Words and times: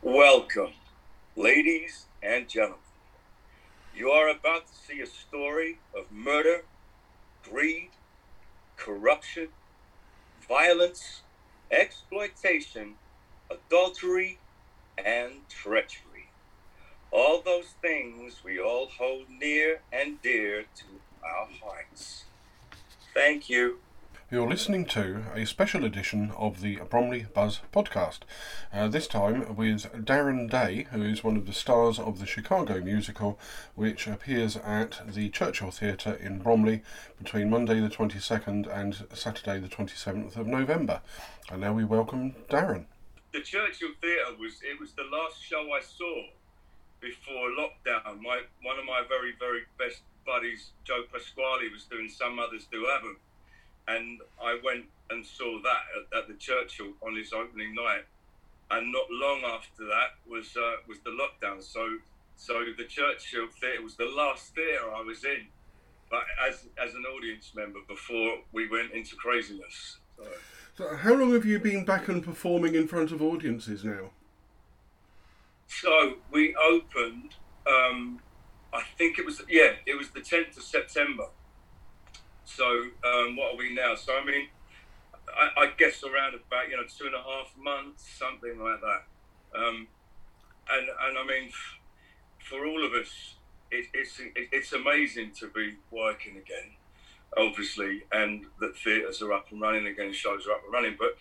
Welcome, 0.00 0.74
ladies 1.34 2.06
and 2.22 2.48
gentlemen. 2.48 2.78
You 3.92 4.10
are 4.10 4.28
about 4.28 4.68
to 4.68 4.72
see 4.72 5.00
a 5.00 5.06
story 5.06 5.80
of 5.92 6.12
murder, 6.12 6.62
greed, 7.42 7.90
corruption, 8.76 9.48
violence, 10.48 11.22
exploitation, 11.72 12.94
adultery, 13.50 14.38
and 14.96 15.48
treachery. 15.48 16.30
All 17.10 17.40
those 17.40 17.74
things 17.82 18.44
we 18.44 18.60
all 18.60 18.86
hold 18.86 19.24
near 19.28 19.80
and 19.92 20.22
dear 20.22 20.66
to 20.76 20.84
our 21.24 21.48
hearts. 21.60 22.22
Thank 23.12 23.50
you. 23.50 23.78
You're 24.30 24.46
listening 24.50 24.84
to 24.88 25.24
a 25.34 25.46
special 25.46 25.86
edition 25.86 26.32
of 26.36 26.60
the 26.60 26.80
Bromley 26.90 27.24
Buzz 27.32 27.62
podcast. 27.72 28.18
Uh, 28.70 28.86
this 28.86 29.06
time 29.06 29.56
with 29.56 29.90
Darren 30.04 30.50
Day, 30.50 30.86
who 30.92 31.00
is 31.00 31.24
one 31.24 31.38
of 31.38 31.46
the 31.46 31.54
stars 31.54 31.98
of 31.98 32.18
the 32.18 32.26
Chicago 32.26 32.78
musical, 32.80 33.38
which 33.74 34.06
appears 34.06 34.58
at 34.58 35.00
the 35.06 35.30
Churchill 35.30 35.70
Theatre 35.70 36.12
in 36.12 36.40
Bromley 36.40 36.82
between 37.16 37.48
Monday 37.48 37.80
the 37.80 37.88
22nd 37.88 38.66
and 38.70 39.06
Saturday 39.14 39.60
the 39.60 39.68
27th 39.68 40.36
of 40.36 40.46
November. 40.46 41.00
And 41.50 41.62
now 41.62 41.72
we 41.72 41.86
welcome 41.86 42.34
Darren. 42.50 42.84
The 43.32 43.40
Churchill 43.40 43.92
Theatre 44.02 44.36
was 44.38 44.60
it 44.60 44.78
was 44.78 44.92
the 44.92 45.08
last 45.10 45.42
show 45.42 45.72
I 45.72 45.80
saw 45.80 46.24
before 47.00 47.48
lockdown. 47.58 48.20
My 48.20 48.42
one 48.62 48.78
of 48.78 48.84
my 48.84 49.04
very 49.08 49.32
very 49.40 49.62
best 49.78 50.02
buddies, 50.26 50.72
Joe 50.84 51.04
Pasquale, 51.10 51.70
was 51.72 51.84
doing 51.84 52.10
Some 52.10 52.36
Mothers 52.36 52.66
Do 52.70 52.86
'Ave 52.86 53.06
'Em 53.06 53.16
and 53.88 54.20
I 54.42 54.58
went 54.62 54.84
and 55.10 55.24
saw 55.24 55.60
that 55.62 55.82
at, 55.96 56.18
at, 56.18 56.28
the 56.28 56.34
Churchill 56.34 56.92
on 57.02 57.16
his 57.16 57.32
opening 57.32 57.74
night. 57.74 58.04
And 58.70 58.92
not 58.92 59.06
long 59.10 59.40
after 59.44 59.86
that 59.86 60.16
was 60.28 60.54
uh, 60.56 60.76
was 60.86 60.98
the 61.00 61.10
lockdown. 61.10 61.62
So 61.62 61.88
so 62.36 62.64
the 62.76 62.84
Churchill 62.84 63.48
Theatre 63.60 63.82
was 63.82 63.96
the 63.96 64.04
last 64.04 64.54
theatre 64.54 64.92
I 64.94 65.00
was 65.00 65.24
in, 65.24 65.46
but 66.10 66.24
as 66.46 66.66
as 66.82 66.94
an 66.94 67.04
audience 67.16 67.52
member 67.54 67.78
before 67.88 68.40
we 68.52 68.68
went 68.68 68.92
into 68.92 69.16
craziness. 69.16 69.98
So, 70.18 70.24
so 70.76 70.96
how 70.96 71.14
long 71.14 71.32
have 71.32 71.46
you 71.46 71.58
been 71.58 71.86
back 71.86 72.08
and 72.08 72.22
performing 72.22 72.74
in 72.74 72.86
front 72.86 73.10
of 73.10 73.22
audiences 73.22 73.84
now? 73.84 74.10
So 75.66 76.16
we 76.30 76.54
opened. 76.56 77.36
Um, 77.66 78.20
I 78.70 78.82
think 78.98 79.18
it 79.18 79.24
was 79.24 79.40
yeah, 79.48 79.72
it 79.86 79.96
was 79.96 80.10
the 80.10 80.20
tenth 80.20 80.58
of 80.58 80.62
September 80.62 81.28
so 82.48 82.64
um, 83.04 83.36
what 83.36 83.54
are 83.54 83.56
we 83.56 83.74
now? 83.74 83.94
So 83.94 84.16
I 84.16 84.24
mean, 84.24 84.48
I, 85.28 85.62
I, 85.62 85.72
guess 85.76 86.02
around 86.02 86.34
about 86.34 86.68
you 86.70 86.76
know 86.76 86.84
two 86.88 87.06
and 87.06 87.14
a 87.14 87.22
half 87.22 87.52
months, 87.56 88.08
something 88.18 88.58
like 88.58 88.80
that. 88.80 89.02
Um, 89.58 89.86
and 90.70 90.88
and 91.02 91.18
I 91.18 91.26
mean, 91.26 91.50
for 92.48 92.66
all 92.66 92.84
of 92.86 92.92
us, 92.92 93.34
it, 93.70 93.86
it's 93.92 94.18
it, 94.18 94.48
it's 94.50 94.72
amazing 94.72 95.32
to 95.40 95.48
be 95.48 95.74
working 95.90 96.38
again, 96.38 96.72
obviously, 97.36 98.04
and 98.12 98.46
that 98.60 98.76
theatres 98.78 99.20
are 99.20 99.32
up 99.32 99.52
and 99.52 99.60
running 99.60 99.86
again, 99.86 100.12
shows 100.12 100.46
are 100.46 100.52
up 100.52 100.64
and 100.64 100.72
running. 100.72 100.96
But 100.98 101.18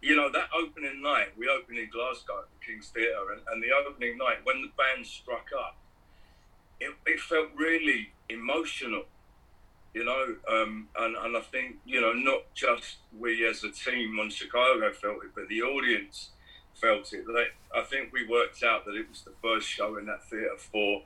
you 0.00 0.16
know 0.16 0.32
that 0.32 0.48
opening 0.56 1.02
night, 1.02 1.28
we 1.36 1.46
opened 1.46 1.78
in 1.78 1.90
Glasgow 1.90 2.40
at 2.40 2.48
the 2.48 2.66
King's 2.66 2.88
Theatre, 2.88 3.32
and, 3.32 3.42
and 3.52 3.62
the 3.62 3.68
opening 3.86 4.16
night 4.16 4.38
when 4.44 4.62
the 4.62 4.70
band 4.78 5.06
struck 5.06 5.48
up, 5.56 5.76
it, 6.80 6.94
it 7.04 7.20
felt 7.20 7.48
really 7.54 8.12
emotional 8.30 9.04
you 9.94 10.04
know, 10.04 10.34
um, 10.52 10.88
and, 10.98 11.16
and 11.16 11.36
I 11.36 11.40
think, 11.40 11.76
you 11.86 12.00
know, 12.00 12.12
not 12.12 12.52
just 12.52 12.96
we 13.16 13.46
as 13.48 13.62
a 13.62 13.70
team 13.70 14.18
on 14.18 14.28
Chicago 14.28 14.92
felt 14.92 15.24
it, 15.24 15.30
but 15.34 15.48
the 15.48 15.62
audience 15.62 16.30
felt 16.74 17.12
it. 17.12 17.24
Like, 17.28 17.54
I 17.74 17.82
think 17.82 18.12
we 18.12 18.26
worked 18.26 18.62
out 18.64 18.84
that 18.86 18.96
it 18.96 19.08
was 19.08 19.22
the 19.22 19.32
first 19.40 19.68
show 19.68 19.96
in 19.96 20.06
that 20.06 20.24
theatre 20.28 20.58
for 20.58 21.02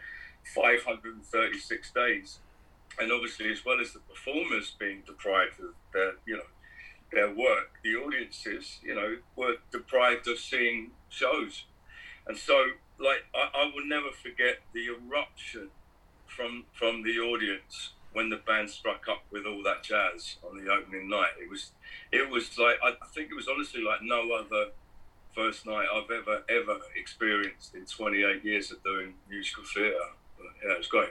536 0.55 1.93
days. 1.93 2.39
And 2.99 3.13
obviously, 3.13 3.53
as 3.53 3.65
well 3.65 3.79
as 3.79 3.93
the 3.93 4.01
performers 4.01 4.75
being 4.79 5.03
deprived 5.07 5.61
of 5.61 5.75
their, 5.93 6.15
you 6.27 6.39
know, 6.39 6.49
their 7.13 7.29
work, 7.29 7.79
the 7.85 7.95
audiences, 7.95 8.81
you 8.83 8.95
know, 8.95 9.19
were 9.37 9.57
deprived 9.71 10.27
of 10.29 10.39
seeing 10.39 10.93
shows. 11.11 11.65
And 12.27 12.37
so, 12.37 12.71
like, 12.99 13.25
I, 13.35 13.51
I 13.55 13.65
will 13.75 13.87
never 13.87 14.11
forget 14.11 14.61
the 14.73 14.87
eruption 14.87 15.69
from 16.27 16.65
from 16.73 17.03
the 17.03 17.19
audience 17.19 17.93
when 18.13 18.31
the 18.31 18.37
band 18.37 18.71
struck 18.71 19.07
up 19.09 19.23
with 19.31 19.45
all 19.47 19.63
that 19.63 19.83
jazz 19.83 20.37
on 20.49 20.63
the 20.63 20.71
opening 20.71 21.09
night, 21.09 21.33
it 21.41 21.51
was 21.51 21.73
it 22.13 22.29
was 22.31 22.59
like 22.59 22.77
I 22.83 22.95
think 23.15 23.31
it 23.31 23.35
was 23.35 23.49
honestly 23.49 23.83
like 23.83 24.03
no 24.03 24.33
other 24.33 24.71
first 25.35 25.67
night 25.67 25.87
I've 25.93 26.11
ever 26.11 26.43
ever 26.49 26.79
experienced 26.97 27.75
in 27.75 27.85
28 27.85 28.45
years 28.45 28.73
of 28.73 28.83
doing 28.83 29.15
musical 29.29 29.65
theatre. 29.65 29.97
Yeah, 30.65 30.73
it 30.73 30.79
was 30.79 30.87
great. 30.87 31.11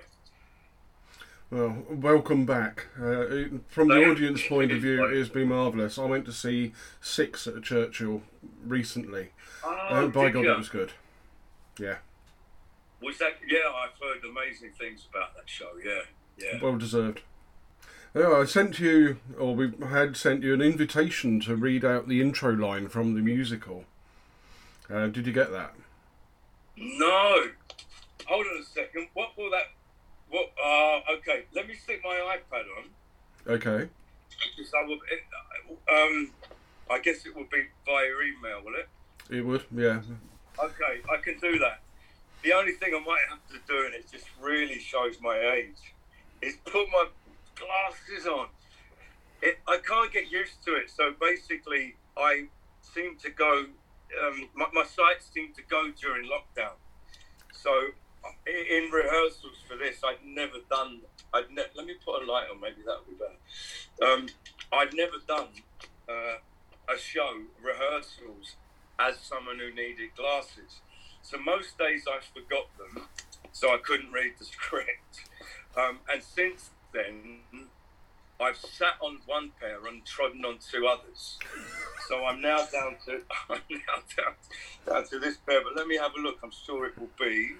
Well, 1.49 1.77
welcome 1.89 2.45
back. 2.45 2.87
Uh, 2.97 3.59
from 3.69 3.87
the 3.87 4.03
audience 4.09 4.45
point 4.45 4.73
of 4.73 4.81
view, 4.81 5.05
it's 5.05 5.29
been 5.29 5.47
marvellous. 5.47 5.97
I 5.97 6.03
went 6.03 6.25
to 6.25 6.33
see 6.33 6.73
Six 6.99 7.47
at 7.47 7.63
Churchill 7.63 8.21
recently. 8.65 9.29
Oh, 9.63 9.69
uh, 9.89 10.07
by 10.07 10.29
God, 10.29 10.43
you? 10.43 10.51
it 10.51 10.57
was 10.57 10.67
good. 10.67 10.91
Yeah. 11.79 11.97
Was 13.01 13.17
that? 13.19 13.37
Yeah, 13.47 13.59
I've 13.73 13.97
heard 14.01 14.29
amazing 14.29 14.71
things 14.77 15.07
about 15.09 15.35
that 15.35 15.49
show. 15.49 15.69
Yeah. 15.83 16.01
Yeah. 16.37 16.59
Well 16.61 16.77
deserved. 16.77 17.21
Yeah, 18.15 18.31
I 18.31 18.45
sent 18.45 18.79
you, 18.79 19.17
or 19.37 19.55
we 19.55 19.71
had 19.89 20.17
sent 20.17 20.43
you 20.43 20.53
an 20.53 20.61
invitation 20.61 21.39
to 21.41 21.55
read 21.55 21.85
out 21.85 22.07
the 22.07 22.21
intro 22.21 22.51
line 22.51 22.87
from 22.87 23.13
the 23.13 23.21
musical. 23.21 23.85
Uh, 24.89 25.07
did 25.07 25.27
you 25.27 25.33
get 25.33 25.51
that? 25.51 25.75
No. 26.75 27.47
Hold 28.25 28.45
on 28.47 28.61
a 28.61 28.65
second. 28.65 29.07
What 29.13 29.37
will 29.37 29.51
that? 29.51 29.67
What? 30.29 30.51
Uh, 30.63 31.13
okay. 31.17 31.45
Let 31.53 31.67
me 31.67 31.75
stick 31.75 32.01
my 32.03 32.35
iPad 32.37 32.63
on. 32.77 33.53
Okay. 33.53 33.89
Because 34.55 34.73
I 34.73 34.85
will. 34.85 34.99
Um, 35.93 36.31
I 36.89 36.99
guess 36.99 37.25
it 37.25 37.35
will 37.35 37.47
be 37.51 37.63
via 37.85 38.05
email, 38.05 38.63
will 38.63 38.75
it? 38.75 38.89
It 39.29 39.45
would. 39.45 39.63
Yeah. 39.75 40.01
Okay, 40.63 41.01
I 41.11 41.17
can 41.21 41.37
do 41.39 41.59
that. 41.59 41.81
The 42.43 42.53
only 42.53 42.73
thing 42.73 42.93
I 42.95 42.99
might 43.05 43.25
have 43.29 43.45
to 43.49 43.59
do, 43.67 43.85
and 43.85 43.93
it 43.93 44.05
just 44.11 44.25
really 44.41 44.79
shows 44.79 45.19
my 45.21 45.37
age 45.37 45.93
is 46.41 46.55
put 46.65 46.87
my 46.91 47.07
glasses 47.55 48.27
on. 48.27 48.47
It, 49.41 49.59
I 49.67 49.77
can't 49.77 50.11
get 50.11 50.31
used 50.31 50.63
to 50.65 50.75
it. 50.75 50.89
So 50.89 51.13
basically, 51.19 51.95
I 52.17 52.47
seem 52.81 53.17
to 53.17 53.29
go. 53.29 53.65
Um, 54.23 54.49
my, 54.55 54.65
my 54.73 54.83
sight 54.83 55.21
seemed 55.21 55.55
to 55.55 55.61
go 55.69 55.91
during 55.99 56.27
lockdown. 56.29 56.73
So 57.51 57.71
in, 58.45 58.85
in 58.85 58.91
rehearsals 58.91 59.57
for 59.67 59.77
this, 59.77 60.01
I'd 60.03 60.25
never 60.25 60.57
done. 60.69 61.01
I'd 61.33 61.51
ne- 61.51 61.71
let 61.75 61.85
me 61.85 61.95
put 62.03 62.23
a 62.23 62.31
light 62.31 62.47
on. 62.51 62.59
Maybe 62.61 62.81
that 62.85 62.97
would 63.05 63.17
be 63.17 63.23
better. 63.23 64.11
Um, 64.11 64.27
I'd 64.71 64.93
never 64.93 65.17
done 65.27 65.47
uh, 66.09 66.37
a 66.93 66.97
show 66.97 67.41
rehearsals 67.61 68.55
as 68.99 69.19
someone 69.19 69.59
who 69.59 69.73
needed 69.73 70.09
glasses. 70.15 70.81
So 71.21 71.37
most 71.37 71.77
days 71.77 72.05
I 72.07 72.19
forgot 72.33 72.67
them, 72.77 73.07
so 73.51 73.69
I 73.69 73.77
couldn't 73.83 74.11
read 74.11 74.33
the 74.39 74.45
script. 74.55 75.25
Um, 75.77 75.99
and 76.11 76.23
since 76.23 76.71
then, 76.91 77.39
I've 78.39 78.57
sat 78.57 78.95
on 78.99 79.19
one 79.25 79.51
pair 79.59 79.85
and 79.87 80.03
trodden 80.05 80.43
on 80.43 80.57
two 80.57 80.87
others. 80.87 81.37
So 82.07 82.25
I'm 82.25 82.41
now 82.41 82.57
down 82.71 82.95
to 83.05 83.21
I'm 83.49 83.61
now 83.69 84.01
down, 84.15 84.33
down 84.87 85.07
to 85.09 85.19
this 85.19 85.37
pair. 85.37 85.61
But 85.63 85.75
let 85.75 85.87
me 85.87 85.97
have 85.97 86.11
a 86.17 86.19
look. 86.19 86.39
I'm 86.43 86.51
sure 86.51 86.87
it 86.87 86.97
will 86.97 87.09
be. 87.19 87.53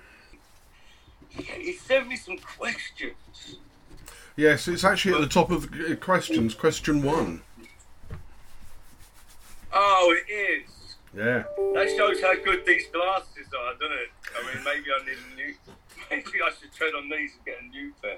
He 1.30 1.74
sent 1.74 2.08
me 2.08 2.16
some 2.16 2.38
questions. 2.38 3.58
Yes, 4.36 4.68
it's 4.68 4.84
actually 4.84 5.16
at 5.16 5.22
the 5.22 5.28
top 5.28 5.52
of 5.52 5.72
the 5.72 5.96
questions. 5.96 6.54
Question 6.56 7.02
one. 7.04 7.42
Oh, 9.74 10.16
it 10.16 10.32
is. 10.32 10.77
Yeah. 11.18 11.44
That 11.74 11.92
shows 11.98 12.22
how 12.22 12.36
good 12.36 12.64
these 12.66 12.86
glasses 12.94 13.48
are, 13.60 13.74
doesn't 13.74 13.98
it? 13.98 14.10
I 14.38 14.54
mean, 14.54 14.64
maybe 14.64 14.86
I 14.94 15.04
need 15.04 15.18
a 15.18 15.36
new 15.36 15.54
maybe 16.12 16.42
I 16.46 16.52
should 16.60 16.72
tread 16.74 16.94
on 16.94 17.10
these 17.10 17.32
and 17.36 17.46
get 17.46 17.58
a 17.60 17.66
new 17.66 17.92
pair. 18.02 18.18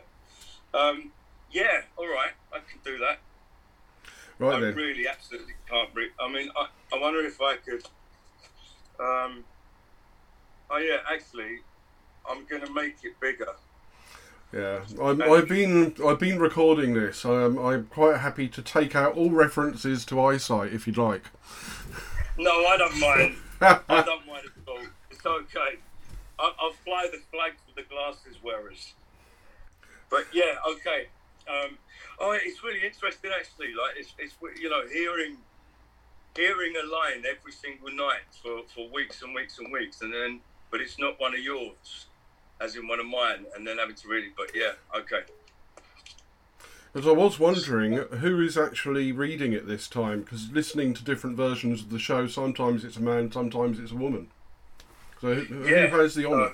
Um, 0.74 1.12
yeah, 1.50 1.82
all 1.98 2.08
right, 2.08 2.32
I 2.54 2.58
can 2.58 2.80
do 2.84 2.98
that. 3.00 3.20
Right 4.38 4.58
I 4.58 4.60
then. 4.60 4.76
really 4.76 5.08
absolutely 5.08 5.54
can't 5.70 5.94
breathe. 5.94 6.12
I 6.20 6.32
mean, 6.32 6.50
I, 6.58 6.68
I 6.94 7.00
wonder 7.00 7.22
if 7.22 7.42
I 7.42 7.56
could. 7.56 7.84
Um, 9.00 9.46
oh 10.70 10.78
yeah, 10.78 10.98
actually, 11.10 11.60
I'm 12.30 12.46
going 12.46 12.66
to 12.66 12.74
make 12.74 12.98
it 13.04 13.20
bigger. 13.22 13.54
Yeah, 14.54 14.82
I'm, 15.02 15.22
I've 15.22 15.48
been 15.48 15.96
I've 16.06 16.20
been 16.20 16.40
recording 16.40 16.96
this. 16.96 17.24
I'm 17.24 17.58
I'm 17.60 17.86
quite 17.86 18.18
happy 18.18 18.50
to 18.50 18.62
take 18.62 18.94
out 18.96 19.16
all 19.16 19.30
references 19.30 20.04
to 20.06 20.20
eyesight 20.22 20.74
if 20.74 20.86
you'd 20.86 20.98
like. 20.98 21.24
No, 22.40 22.66
I 22.66 22.78
don't 22.78 22.98
mind. 23.00 23.36
I 23.62 24.02
don't 24.04 24.26
mind 24.26 24.46
at 24.46 24.68
all. 24.72 24.80
It's 25.12 25.26
okay. 25.26 25.78
I'll, 26.40 26.56
I'll 26.58 26.72
fly 26.86 27.10
the 27.12 27.20
flag 27.32 27.52
for 27.68 27.76
the 27.76 27.84
glasses 27.84 28.42
wearers. 28.42 28.94
But 30.10 30.26
yeah, 30.32 30.56
okay. 30.72 31.08
Um, 31.50 31.78
oh, 32.18 32.32
it's 32.42 32.64
really 32.64 32.80
interesting 32.86 33.32
actually. 33.38 33.74
Like 33.74 33.96
it's, 33.98 34.14
it's 34.18 34.36
you 34.58 34.70
know 34.70 34.84
hearing 34.88 35.36
hearing 36.34 36.76
a 36.82 36.88
line 36.90 37.26
every 37.30 37.52
single 37.52 37.92
night 37.92 38.24
for, 38.42 38.62
for 38.74 38.88
weeks 38.90 39.22
and 39.22 39.36
weeks 39.36 39.60
and 39.60 39.74
weeks, 39.74 40.02
and 40.02 40.14
then, 40.14 40.40
but 40.72 40.80
it's 40.80 40.98
not 40.98 41.20
one 41.20 41.34
of 41.34 41.42
yours, 41.42 42.06
as 42.62 42.78
in 42.78 42.88
one 42.88 43.02
of 43.02 43.06
mine, 43.06 43.48
and 43.54 43.68
then 43.68 43.80
having 43.80 43.96
to 43.96 44.08
read 44.08 44.24
it. 44.24 44.32
But 44.38 44.52
yeah, 44.56 44.72
okay. 44.96 45.24
Because 46.92 47.08
I 47.08 47.12
was 47.12 47.38
wondering 47.40 47.94
who 47.94 48.42
is 48.42 48.58
actually 48.58 49.12
reading 49.12 49.54
it 49.54 49.68
this 49.68 49.88
time, 49.88 50.22
because 50.22 50.52
listening 50.52 50.94
to 50.96 51.04
different 51.04 51.38
versions 51.38 51.82
of 51.82 51.92
the 51.92 52.00
show, 52.00 52.26
sometimes 52.28 52.84
it's 52.84 52.98
a 52.98 53.02
man, 53.02 53.32
sometimes 53.32 53.80
it's 53.80 53.92
a 53.92 53.96
woman. 53.96 54.28
So 55.22 55.36
who, 55.36 55.68
Yeah, 55.68 55.88
who 55.88 56.00
has 56.00 56.16
the 56.16 56.26
honour? 56.26 56.46
uh, 56.46 56.52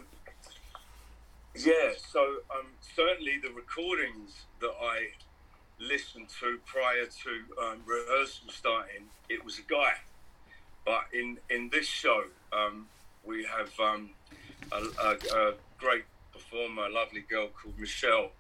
Yeah, 1.56 1.94
so 1.98 2.20
um, 2.54 2.68
certainly 2.82 3.40
the 3.42 3.52
recordings 3.52 4.44
that 4.60 4.74
I 4.82 5.12
listened 5.80 6.28
to 6.42 6.60
prior 6.66 7.06
to 7.06 7.64
um, 7.64 7.82
rehearsal 7.86 8.50
starting, 8.50 9.06
it 9.30 9.44
was 9.46 9.60
a 9.60 9.62
guy. 9.62 9.94
But 10.86 11.06
in, 11.14 11.38
in 11.50 11.70
this 11.70 11.88
show, 11.88 12.26
um, 12.52 12.88
we 13.24 13.46
have 13.46 13.72
um, 13.80 14.10
a, 14.72 14.84
a, 15.02 15.12
a 15.38 15.54
great 15.78 16.04
performer, 16.34 16.88
a 16.88 16.90
lovely 16.90 17.22
girl 17.22 17.48
called 17.48 17.80
Michelle, 17.80 18.32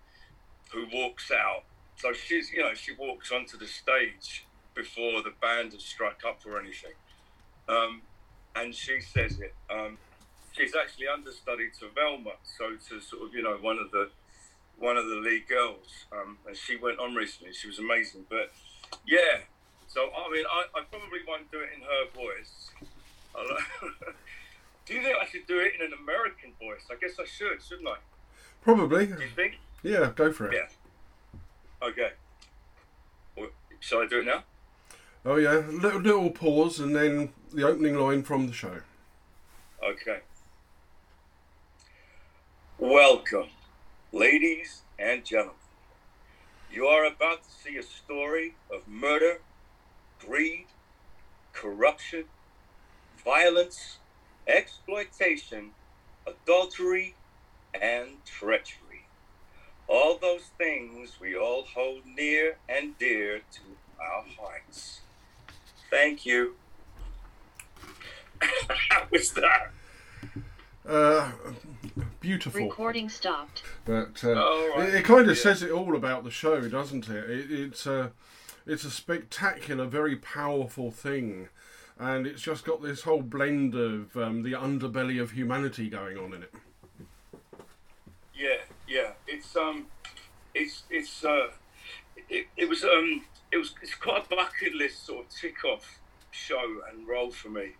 who 0.71 0.87
walks 0.91 1.31
out. 1.31 1.63
So 1.97 2.13
she's, 2.13 2.51
you 2.51 2.61
know, 2.61 2.73
she 2.73 2.93
walks 2.93 3.31
onto 3.31 3.57
the 3.57 3.67
stage 3.67 4.45
before 4.73 5.23
the 5.23 5.33
band 5.41 5.73
has 5.73 5.83
struck 5.83 6.21
up 6.27 6.39
or 6.45 6.59
anything. 6.59 6.91
Um, 7.67 8.01
and 8.55 8.73
she 8.75 8.99
says 9.01 9.39
it. 9.39 9.53
Um, 9.69 9.97
she's 10.51 10.75
actually 10.75 11.07
understudy 11.07 11.69
to 11.79 11.89
Velma, 11.93 12.31
so 12.43 12.75
to 12.89 13.01
sort 13.01 13.23
of 13.23 13.33
you 13.33 13.43
know 13.43 13.57
one 13.61 13.77
of 13.79 13.91
the 13.91 14.09
one 14.77 14.97
of 14.97 15.07
the 15.07 15.15
lead 15.15 15.47
girls, 15.47 16.05
um, 16.11 16.37
and 16.47 16.55
she 16.55 16.75
went 16.75 16.99
on 16.99 17.15
recently. 17.15 17.53
She 17.53 17.67
was 17.67 17.79
amazing, 17.79 18.25
but 18.29 18.51
yeah. 19.07 19.43
So 19.87 20.01
I 20.01 20.31
mean, 20.31 20.45
I, 20.49 20.79
I 20.79 20.83
probably 20.89 21.19
won't 21.27 21.51
do 21.51 21.59
it 21.59 21.69
in 21.75 21.81
her 21.81 22.05
voice. 22.13 22.71
Do 24.85 24.93
you 24.93 25.01
think 25.01 25.15
I 25.19 25.25
should 25.25 25.47
do 25.47 25.59
it 25.59 25.73
in 25.79 25.85
an 25.85 25.93
American 25.99 26.51
voice? 26.59 26.85
I 26.91 26.95
guess 26.95 27.17
I 27.19 27.25
should, 27.25 27.61
shouldn't 27.61 27.87
I? 27.87 27.95
Probably. 28.61 29.07
Do 29.07 29.13
you 29.13 29.29
think? 29.35 29.55
Yeah, 29.81 30.11
go 30.15 30.31
for 30.31 30.47
it. 30.47 30.53
Yeah. 30.53 30.67
Okay. 31.85 32.13
Well, 33.37 33.49
shall 33.79 33.99
I 33.99 34.07
do 34.07 34.21
it 34.21 34.25
now? 34.25 34.43
Oh 35.23 35.35
yeah, 35.35 35.61
little 35.69 35.99
little 35.99 36.31
pause 36.31 36.79
and 36.79 36.95
then 36.95 37.29
the 37.53 37.63
opening 37.63 37.95
line 37.95 38.23
from 38.23 38.47
the 38.47 38.53
show. 38.53 38.81
Okay. 39.83 40.21
Welcome, 42.79 43.49
ladies 44.11 44.81
and 44.97 45.23
gentlemen. 45.23 45.55
You 46.71 46.87
are 46.87 47.05
about 47.05 47.43
to 47.43 47.49
see 47.51 47.77
a 47.77 47.83
story 47.83 48.55
of 48.73 48.87
murder, 48.87 49.41
greed, 50.19 50.65
corruption, 51.53 52.25
violence, 53.23 53.99
exploitation, 54.47 55.71
adultery, 56.25 57.13
and 57.79 58.25
treachery. 58.25 58.84
All 59.87 60.17
those 60.17 60.49
things 60.57 61.19
we 61.19 61.35
all 61.37 61.63
hold 61.63 62.05
near 62.05 62.57
and 62.67 62.97
dear 62.97 63.39
to 63.39 63.61
our 64.01 64.23
hearts. 64.39 65.01
Thank 65.91 66.25
you. 66.25 66.55
How 68.41 69.07
was 69.11 69.31
that? 69.33 69.71
Uh, 70.87 71.31
beautiful. 72.19 72.61
Recording 72.61 73.09
stopped. 73.09 73.63
But 73.85 74.23
uh, 74.23 74.33
Oh, 74.35 74.73
right. 74.77 74.89
it, 74.89 74.95
it 74.95 75.05
kind 75.05 75.29
of 75.29 75.37
Yeah. 75.37 75.43
says 75.43 75.63
it 75.63 75.71
all 75.71 75.95
about 75.95 76.23
the 76.23 76.31
show, 76.31 76.67
doesn't 76.67 77.07
it? 77.09 77.29
it 77.29 77.51
it's 77.51 77.85
a 77.85 78.11
it's 78.67 78.83
a 78.83 78.91
spectacular, 78.91 79.85
very 79.85 80.15
powerful 80.15 80.89
thing, 80.91 81.49
and 81.99 82.25
it's 82.25 82.41
just 82.41 82.65
got 82.65 82.81
this 82.81 83.03
whole 83.03 83.21
blend 83.21 83.75
of 83.75 84.17
um, 84.17 84.41
the 84.41 84.53
underbelly 84.53 85.21
of 85.21 85.31
humanity 85.31 85.89
going 85.89 86.17
on 86.17 86.33
in 86.33 86.43
it. 86.43 86.53
It's 89.35 89.53
um, 89.57 89.87
it's 90.53 90.83
it's 90.89 91.25
uh, 91.25 91.47
it, 92.29 92.47
it 92.55 92.69
was 92.69 92.85
um, 92.85 93.25
it 93.51 93.57
was 93.57 93.75
it's 93.81 93.93
quite 93.93 94.25
a 94.25 94.29
bucket 94.29 94.73
list 94.73 95.05
sort 95.05 95.25
of 95.25 95.29
tick 95.29 95.65
off 95.65 95.99
show 96.31 96.79
and 96.89 97.05
role 97.05 97.31
for 97.31 97.49
me. 97.49 97.71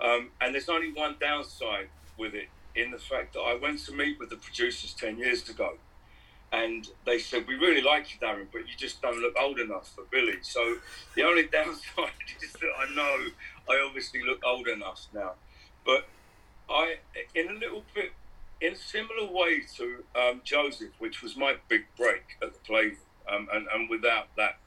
Um, 0.00 0.30
and 0.40 0.54
there's 0.54 0.68
only 0.68 0.92
one 0.92 1.16
downside 1.20 1.88
with 2.16 2.34
it 2.34 2.48
in 2.76 2.92
the 2.92 2.98
fact 2.98 3.34
that 3.34 3.40
I 3.40 3.56
went 3.56 3.80
to 3.86 3.92
meet 3.92 4.20
with 4.20 4.30
the 4.30 4.36
producers 4.36 4.94
ten 4.94 5.18
years 5.18 5.48
ago, 5.48 5.78
and 6.52 6.86
they 7.04 7.18
said 7.18 7.48
we 7.48 7.56
really 7.56 7.82
like 7.82 8.14
you, 8.14 8.20
Darren, 8.20 8.46
but 8.52 8.60
you 8.60 8.76
just 8.76 9.02
don't 9.02 9.18
look 9.18 9.34
old 9.36 9.58
enough 9.58 9.92
for 9.96 10.04
Billy. 10.12 10.38
So 10.42 10.76
the 11.16 11.24
only 11.24 11.42
downside 11.52 12.28
is 12.40 12.52
that 12.52 12.70
I 12.78 12.94
know 12.94 13.26
I 13.68 13.84
obviously 13.84 14.22
look 14.22 14.44
old 14.46 14.68
enough 14.68 15.08
now, 15.12 15.32
but 15.84 16.06
I 16.70 16.98
in 17.34 17.48
a 17.48 17.54
little 17.54 17.82
bit 17.96 18.12
in 18.60 18.76
similar 18.76 19.30
way 19.30 19.62
to 19.76 20.04
um, 20.14 20.40
Joseph, 20.44 20.92
which 20.98 21.22
was 21.22 21.36
my 21.36 21.56
big 21.68 21.84
break 21.96 22.36
at 22.42 22.52
the 22.52 22.58
Palladium, 22.60 22.98
um, 23.28 23.48
and, 23.52 23.66
and 23.72 23.90
without 23.90 24.28
that 24.36 24.58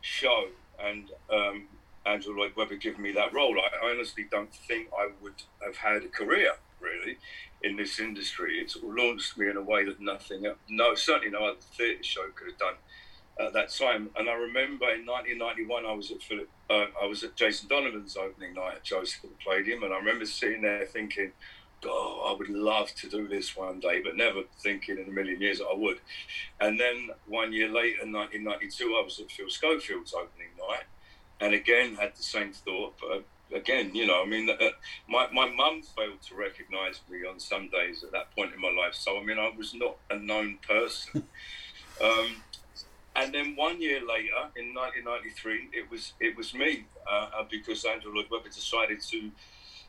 show 0.00 0.48
and 0.82 1.10
um, 1.32 1.68
Andrew 2.04 2.36
Lloyd 2.36 2.52
Webber 2.56 2.76
giving 2.76 3.02
me 3.02 3.12
that 3.12 3.32
role, 3.32 3.56
I 3.58 3.90
honestly 3.90 4.26
don't 4.30 4.52
think 4.52 4.88
I 4.96 5.08
would 5.22 5.42
have 5.64 5.76
had 5.76 6.02
a 6.02 6.08
career 6.08 6.52
really 6.80 7.18
in 7.62 7.76
this 7.76 8.00
industry. 8.00 8.58
It 8.58 8.74
launched 8.82 9.38
me 9.38 9.48
in 9.48 9.56
a 9.56 9.62
way 9.62 9.84
that 9.84 10.00
nothing, 10.00 10.44
no, 10.68 10.94
certainly 10.94 11.30
no 11.30 11.46
other 11.46 11.60
theatre 11.60 12.02
show 12.02 12.26
could 12.34 12.48
have 12.48 12.58
done 12.58 12.74
at 13.38 13.52
that 13.52 13.70
time. 13.70 14.10
And 14.16 14.28
I 14.28 14.34
remember 14.34 14.90
in 14.90 15.06
1991, 15.06 15.86
I 15.86 15.92
was 15.92 16.10
at 16.10 16.22
Philip, 16.22 16.48
uh, 16.68 16.86
I 17.00 17.06
was 17.06 17.22
at 17.22 17.36
Jason 17.36 17.68
Donovan's 17.68 18.16
opening 18.16 18.54
night 18.54 18.76
at 18.76 18.84
Joseph 18.84 19.24
at 19.24 19.30
the 19.30 19.36
Palladium, 19.44 19.84
and 19.84 19.92
I 19.92 19.98
remember 19.98 20.26
sitting 20.26 20.62
there 20.62 20.84
thinking, 20.86 21.32
oh, 21.86 22.32
I 22.32 22.38
would 22.38 22.48
love 22.48 22.94
to 22.96 23.08
do 23.08 23.28
this 23.28 23.56
one 23.56 23.80
day, 23.80 24.00
but 24.02 24.16
never 24.16 24.42
thinking 24.58 24.98
in 24.98 25.08
a 25.08 25.10
million 25.10 25.40
years 25.40 25.58
that 25.58 25.66
I 25.66 25.74
would. 25.76 26.00
And 26.60 26.78
then 26.78 27.10
one 27.26 27.52
year 27.52 27.68
later, 27.68 28.02
in 28.02 28.12
1992, 28.12 28.96
I 28.98 29.04
was 29.04 29.18
at 29.18 29.30
Phil 29.30 29.48
Schofield's 29.48 30.14
opening 30.14 30.48
night, 30.58 30.84
and 31.40 31.54
again 31.54 31.96
had 31.96 32.14
the 32.16 32.22
same 32.22 32.52
thought. 32.52 32.94
But 33.00 33.24
again, 33.54 33.94
you 33.94 34.06
know, 34.06 34.22
I 34.22 34.26
mean, 34.26 34.48
uh, 34.48 34.56
my 35.08 35.28
my 35.32 35.48
mum 35.48 35.82
failed 35.82 36.22
to 36.28 36.34
recognise 36.34 37.00
me 37.10 37.18
on 37.28 37.38
some 37.38 37.68
days 37.68 38.02
at 38.02 38.12
that 38.12 38.34
point 38.34 38.54
in 38.54 38.60
my 38.60 38.70
life. 38.70 38.94
So 38.94 39.18
I 39.18 39.24
mean, 39.24 39.38
I 39.38 39.50
was 39.56 39.74
not 39.74 39.96
a 40.10 40.18
known 40.18 40.58
person. 40.66 41.26
um, 42.04 42.36
and 43.14 43.32
then 43.34 43.54
one 43.56 43.80
year 43.80 44.00
later, 44.00 44.48
in 44.56 44.74
1993, 44.74 45.68
it 45.72 45.90
was 45.90 46.14
it 46.20 46.36
was 46.36 46.54
me 46.54 46.86
uh, 47.10 47.44
because 47.50 47.84
Andrew 47.84 48.12
Lloyd 48.14 48.26
Webber 48.30 48.48
decided 48.48 49.00
to 49.10 49.30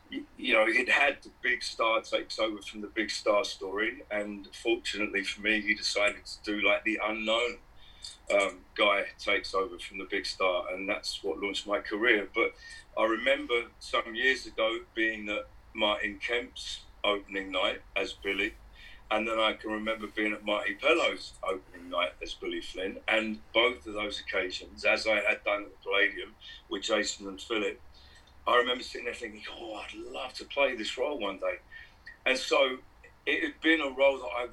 you 0.10 0.54
know, 0.54 0.66
it 0.68 0.90
had 0.90 1.18
the 1.24 1.30
big 1.42 1.64
star 1.64 2.02
takes 2.02 2.40
over 2.40 2.62
from 2.62 2.82
the 2.82 2.88
big 2.88 3.10
star 3.10 3.44
story, 3.44 4.04
and 4.12 4.48
fortunately 4.62 5.24
for 5.24 5.42
me, 5.42 5.62
he 5.62 5.74
decided 5.74 6.26
to 6.26 6.44
do 6.44 6.68
like 6.68 6.84
the 6.84 7.00
unknown 7.04 7.58
um, 8.34 8.60
guy 8.76 9.06
takes 9.20 9.54
over 9.54 9.78
from 9.80 9.98
the 9.98 10.08
big 10.10 10.26
star, 10.26 10.66
and 10.74 10.88
that's 10.88 11.24
what 11.24 11.40
launched 11.40 11.68
my 11.68 11.80
career. 11.80 12.28
But 12.34 12.54
I 12.98 13.06
remember 13.06 13.66
some 13.80 14.16
years 14.16 14.46
ago 14.46 14.80
being 14.94 15.30
at 15.30 15.48
Martin 15.74 16.20
Kemp's 16.26 16.82
opening 17.04 17.52
night 17.52 17.82
as 17.96 18.14
Billy, 18.14 18.54
and 19.12 19.28
then 19.28 19.40
I 19.40 19.54
can 19.54 19.72
remember 19.72 20.08
being 20.08 20.34
at 20.34 20.46
Marti 20.46 20.76
Pellow's 20.76 21.34
opening 21.44 21.90
night 21.90 22.12
as 22.22 22.34
Billy 22.34 22.62
Flynn, 22.62 22.98
and 23.08 23.40
both 23.54 23.86
of 23.86 23.94
those 23.94 24.20
occasions, 24.20 24.86
as 24.86 25.06
I 25.08 25.16
had 25.16 25.44
done 25.44 25.64
at 25.64 25.70
the 25.70 25.84
Palladium 25.84 26.36
with 26.70 26.84
Jason 26.84 27.28
and 27.28 27.40
Philip. 27.40 27.80
I 28.46 28.58
remember 28.58 28.84
sitting 28.84 29.06
there 29.06 29.14
thinking, 29.14 29.42
"Oh, 29.52 29.76
I'd 29.76 29.96
love 29.96 30.34
to 30.36 30.46
play 30.46 30.76
this 30.76 30.98
role 30.98 31.20
one 31.20 31.38
day," 31.38 31.60
and 32.26 32.38
so 32.38 32.80
it 33.26 33.42
had 33.42 33.62
been 33.62 33.80
a 33.80 33.90
role 33.90 34.18
that 34.18 34.30
I 34.36 34.48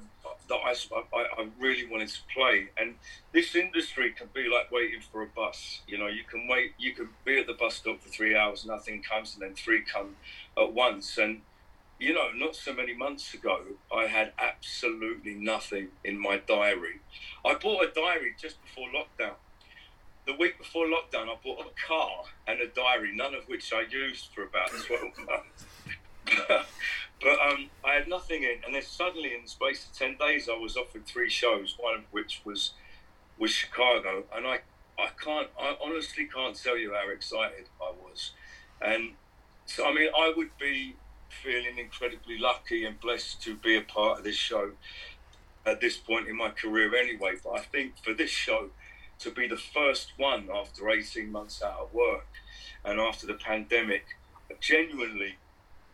that 0.47 0.55
I, 0.55 1.17
I, 1.17 1.41
I 1.41 1.47
really 1.59 1.85
wanted 1.87 2.09
to 2.09 2.19
play. 2.33 2.69
And 2.77 2.95
this 3.33 3.55
industry 3.55 4.11
can 4.11 4.27
be 4.33 4.47
like 4.49 4.71
waiting 4.71 5.01
for 5.11 5.21
a 5.21 5.27
bus. 5.27 5.81
You 5.87 5.97
know, 5.97 6.07
you 6.07 6.23
can 6.23 6.47
wait, 6.47 6.73
you 6.77 6.93
can 6.93 7.09
be 7.25 7.39
at 7.39 7.47
the 7.47 7.53
bus 7.53 7.75
stop 7.75 8.01
for 8.01 8.09
three 8.09 8.35
hours, 8.35 8.65
nothing 8.65 9.01
comes, 9.03 9.33
and 9.33 9.41
then 9.41 9.55
three 9.55 9.81
come 9.81 10.15
at 10.57 10.73
once. 10.73 11.17
And 11.17 11.41
you 11.99 12.13
know, 12.13 12.31
not 12.33 12.55
so 12.55 12.73
many 12.73 12.93
months 12.95 13.33
ago, 13.33 13.59
I 13.93 14.07
had 14.07 14.33
absolutely 14.39 15.35
nothing 15.35 15.89
in 16.03 16.17
my 16.17 16.37
diary. 16.37 17.01
I 17.45 17.55
bought 17.55 17.83
a 17.83 17.91
diary 17.93 18.35
just 18.39 18.57
before 18.63 18.87
lockdown 18.89 19.35
the 20.25 20.35
week 20.35 20.57
before 20.57 20.85
lockdown, 20.85 21.29
I 21.29 21.35
bought 21.43 21.65
a 21.65 21.87
car 21.87 22.23
and 22.47 22.61
a 22.61 22.67
diary, 22.67 23.11
none 23.15 23.33
of 23.33 23.47
which 23.47 23.73
I 23.73 23.83
used 23.89 24.29
for 24.33 24.43
about 24.43 24.69
12 24.87 25.03
months. 25.27 25.65
but 27.21 27.39
um, 27.47 27.69
I 27.83 27.93
had 27.93 28.07
nothing 28.07 28.43
in, 28.43 28.57
and 28.65 28.75
then 28.75 28.81
suddenly, 28.83 29.33
in 29.33 29.43
the 29.43 29.49
space 29.49 29.85
of 29.85 29.97
10 29.97 30.17
days, 30.17 30.47
I 30.49 30.57
was 30.57 30.77
offered 30.77 31.05
three 31.05 31.29
shows, 31.29 31.75
one 31.79 31.95
of 31.95 32.03
which 32.11 32.41
was 32.45 32.71
was 33.37 33.51
Chicago, 33.51 34.23
and 34.35 34.45
I, 34.45 34.59
I 34.99 35.07
can't, 35.19 35.47
I 35.59 35.75
honestly 35.83 36.29
can't 36.31 36.55
tell 36.55 36.77
you 36.77 36.93
how 36.93 37.09
excited 37.09 37.69
I 37.81 37.91
was. 38.03 38.33
And 38.79 39.13
so, 39.65 39.87
I 39.87 39.93
mean, 39.93 40.09
I 40.15 40.31
would 40.37 40.51
be 40.59 40.95
feeling 41.29 41.79
incredibly 41.79 42.37
lucky 42.37 42.85
and 42.85 42.99
blessed 42.99 43.41
to 43.43 43.55
be 43.55 43.75
a 43.75 43.81
part 43.81 44.19
of 44.19 44.23
this 44.23 44.35
show 44.35 44.71
at 45.65 45.81
this 45.81 45.97
point 45.97 46.27
in 46.27 46.37
my 46.37 46.49
career 46.49 46.95
anyway. 46.95 47.33
But 47.43 47.51
I 47.51 47.59
think 47.61 47.93
for 48.03 48.13
this 48.13 48.29
show, 48.29 48.69
to 49.21 49.31
be 49.31 49.47
the 49.47 49.57
first 49.57 50.13
one 50.17 50.49
after 50.53 50.89
18 50.89 51.31
months 51.31 51.61
out 51.61 51.79
of 51.79 51.93
work 51.93 52.27
and 52.83 52.99
after 52.99 53.27
the 53.27 53.33
pandemic, 53.33 54.03
genuinely 54.59 55.37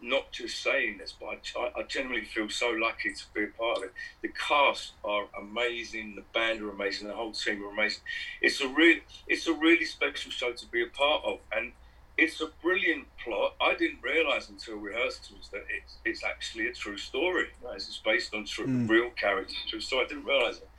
not 0.02 0.32
just 0.32 0.62
saying 0.62 0.98
this, 1.00 1.14
but 1.20 1.40
I, 1.58 1.80
I, 1.80 1.84
genuinely 1.84 2.26
feel 2.26 2.50
so 2.50 2.70
lucky 2.70 3.14
to 3.14 3.24
be 3.34 3.46
a 3.46 3.48
part 3.48 3.78
of 3.78 3.84
it. 3.86 3.94
The 4.22 4.30
cast 4.30 4.94
are 5.04 5.26
amazing, 5.40 6.16
the 6.16 6.24
band 6.34 6.62
are 6.62 6.70
amazing, 6.70 7.08
the 7.08 7.16
whole 7.16 7.32
team 7.32 7.64
are 7.64 7.72
amazing. 7.72 8.02
It's 8.42 8.62
a 8.62 8.68
really, 8.68 9.02
it's 9.28 9.48
a 9.48 9.54
really 9.54 9.86
special 9.86 10.32
show 10.32 10.54
to 10.54 10.66
be 10.68 10.84
a 10.84 10.88
part 10.88 11.24
of, 11.26 11.40
and 11.52 11.72
it's 12.18 12.42
a 12.42 12.48
brilliant 12.62 13.08
plot. 13.24 13.56
I 13.62 13.76
didn't 13.76 14.02
realise 14.02 14.50
until 14.50 14.78
rehearsals 14.78 15.50
that 15.52 15.66
it's, 15.70 15.98
it's 16.06 16.24
actually 16.24 16.68
a 16.68 16.74
true 16.74 16.98
story. 16.98 17.48
Right? 17.64 17.76
It's 17.76 18.02
based 18.04 18.34
on 18.34 18.46
true, 18.46 18.68
mm. 18.68 18.90
real 18.90 19.10
characters, 19.12 19.58
true 19.68 19.80
story. 19.80 20.06
I 20.06 20.08
didn't 20.10 20.26
realise 20.26 20.58
it. 20.58 20.70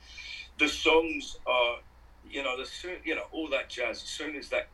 The 0.59 0.67
songs 0.67 1.37
are, 1.45 1.77
you 2.29 2.43
know, 2.43 2.57
the 2.57 2.65
soon, 2.65 2.97
you 3.03 3.15
know, 3.15 3.25
all 3.31 3.49
that 3.49 3.69
jazz. 3.69 4.03
As 4.03 4.09
soon 4.09 4.35
as 4.35 4.49
that 4.49 4.67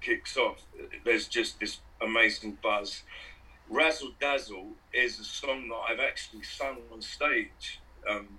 kicks 0.00 0.36
off, 0.36 0.62
there's 1.04 1.28
just 1.28 1.60
this 1.60 1.78
amazing 2.00 2.58
buzz 2.62 3.02
Razzle 3.70 4.12
Dazzle 4.18 4.72
is 4.92 5.18
a 5.18 5.24
song 5.24 5.68
that 5.68 5.92
I've 5.92 6.00
actually 6.00 6.42
sung 6.42 6.78
on 6.92 7.02
stage 7.02 7.80
um, 8.08 8.38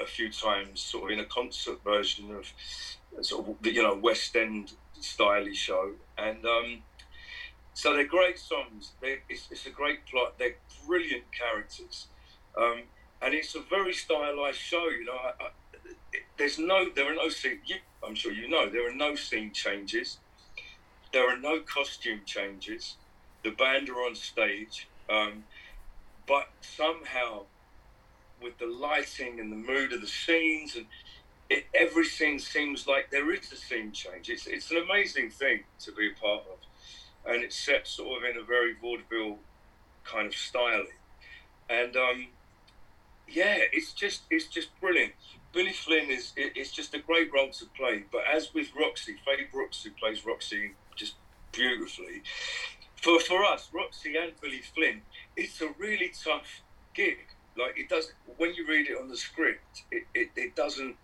a 0.00 0.06
few 0.06 0.30
times, 0.30 0.80
sort 0.80 1.04
of 1.04 1.18
in 1.18 1.20
a 1.20 1.24
concert 1.24 1.82
version 1.84 2.34
of 2.34 2.52
sort 3.24 3.48
of 3.48 3.66
you 3.66 3.82
know 3.82 3.94
West 3.94 4.34
End 4.34 4.72
stylish 5.00 5.56
show, 5.56 5.92
and 6.18 6.44
um, 6.44 6.82
so 7.74 7.92
they're 7.92 8.06
great 8.06 8.38
songs. 8.38 8.92
They're, 9.00 9.18
it's, 9.28 9.48
it's, 9.50 9.66
a 9.66 9.70
great 9.70 10.04
plot. 10.06 10.34
They're 10.38 10.56
brilliant 10.86 11.24
characters, 11.32 12.08
um, 12.58 12.82
and 13.22 13.34
it's 13.34 13.54
a 13.54 13.60
very 13.60 13.92
stylized 13.92 14.58
show. 14.58 14.88
You 14.88 15.04
know, 15.04 15.12
I, 15.12 15.44
I, 15.44 15.48
there's 16.38 16.58
no, 16.58 16.86
there 16.94 17.10
are 17.10 17.14
no 17.14 17.28
scene. 17.28 17.60
You, 17.66 17.76
I'm 18.06 18.14
sure 18.14 18.32
you 18.32 18.48
know 18.48 18.68
there 18.68 18.88
are 18.88 18.94
no 18.94 19.14
scene 19.14 19.52
changes. 19.52 20.18
There 21.12 21.28
are 21.28 21.38
no 21.38 21.60
costume 21.60 22.20
changes 22.26 22.96
the 23.46 23.52
band 23.52 23.88
are 23.88 24.04
on 24.04 24.16
stage, 24.16 24.88
um, 25.08 25.44
but 26.26 26.48
somehow 26.60 27.42
with 28.42 28.58
the 28.58 28.66
lighting 28.66 29.38
and 29.38 29.52
the 29.52 29.56
mood 29.56 29.92
of 29.92 30.00
the 30.00 30.06
scenes 30.06 30.74
and 30.74 30.86
it, 31.48 31.64
every 31.72 32.04
scene 32.04 32.40
seems 32.40 32.88
like 32.88 33.10
there 33.12 33.32
is 33.32 33.52
a 33.52 33.56
scene 33.56 33.92
change. 33.92 34.28
It's 34.28 34.48
it's 34.48 34.72
an 34.72 34.78
amazing 34.78 35.30
thing 35.30 35.60
to 35.78 35.92
be 35.92 36.08
a 36.08 36.20
part 36.20 36.42
of, 36.50 37.32
and 37.32 37.44
it's 37.44 37.56
set 37.56 37.86
sort 37.86 38.18
of 38.18 38.28
in 38.28 38.36
a 38.36 38.44
very 38.44 38.74
vaudeville 38.74 39.38
kind 40.02 40.26
of 40.26 40.34
style, 40.34 40.86
and 41.70 41.96
um, 41.96 42.26
yeah, 43.28 43.58
it's 43.72 43.92
just 43.92 44.22
it's 44.28 44.48
just 44.48 44.68
brilliant. 44.80 45.12
Billy 45.56 45.72
Flynn 45.72 46.10
is 46.10 46.34
it's 46.36 46.70
just 46.70 46.92
a 46.92 46.98
great 46.98 47.32
role 47.32 47.48
to 47.48 47.64
play, 47.74 48.04
but 48.12 48.20
as 48.30 48.52
with 48.52 48.68
Roxy, 48.78 49.16
Faye 49.24 49.46
Brooks, 49.50 49.82
who 49.82 49.90
plays 49.92 50.26
Roxy 50.26 50.72
just 50.94 51.14
beautifully, 51.50 52.22
for 52.96 53.18
for 53.20 53.42
us, 53.42 53.70
Roxy 53.72 54.16
and 54.18 54.32
Billy 54.42 54.60
Flynn, 54.74 55.00
it's 55.34 55.62
a 55.62 55.70
really 55.78 56.12
tough 56.22 56.60
gig. 56.92 57.28
Like 57.56 57.78
it 57.78 57.88
does 57.88 58.12
when 58.36 58.52
you 58.52 58.66
read 58.68 58.90
it 58.90 58.98
on 59.00 59.08
the 59.08 59.16
script, 59.16 59.84
it, 59.90 60.04
it, 60.14 60.28
it 60.36 60.54
doesn't. 60.54 60.96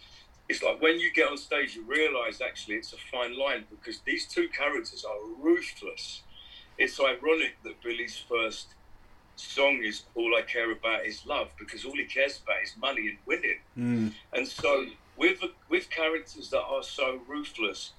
It's 0.51 0.63
like 0.63 0.83
when 0.83 1.01
you 1.01 1.11
get 1.15 1.29
on 1.29 1.39
stage, 1.39 1.75
you 1.75 1.85
realise 1.85 2.43
actually 2.43 2.75
it's 2.75 2.93
a 2.93 2.99
fine 3.11 3.39
line 3.39 3.65
because 3.71 4.01
these 4.01 4.27
two 4.27 4.49
characters 4.49 5.03
are 5.03 5.17
ruthless. 5.43 6.25
It's 6.77 7.01
ironic 7.01 7.55
that 7.65 7.83
Billy's 7.83 8.19
first 8.29 8.75
song 9.43 9.83
is 9.83 10.03
"All 10.15 10.35
I 10.37 10.43
Care 10.43 10.71
About 10.73 11.07
Is 11.07 11.25
Love" 11.27 11.51
because 11.59 11.85
all 11.85 11.93
he 11.93 12.05
cares 12.05 12.41
about 12.43 12.63
is 12.63 12.75
money 12.77 13.09
and 13.09 13.19
winning. 13.27 13.61
Mm. 13.79 14.13
And 14.33 14.47
so 14.47 14.87
with 15.17 15.41
with 15.69 15.91
characters 15.91 16.51
that 16.51 16.63
are 16.63 16.83
so 16.83 17.21
ruthless, 17.29 17.93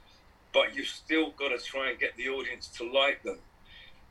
but 0.53 0.75
you've 0.75 0.87
still 0.87 1.31
got 1.31 1.49
to 1.49 1.57
try 1.57 1.89
and 1.89 1.99
get 1.99 2.15
the 2.17 2.29
audience 2.29 2.67
to 2.77 2.91
like 2.91 3.23
them 3.23 3.39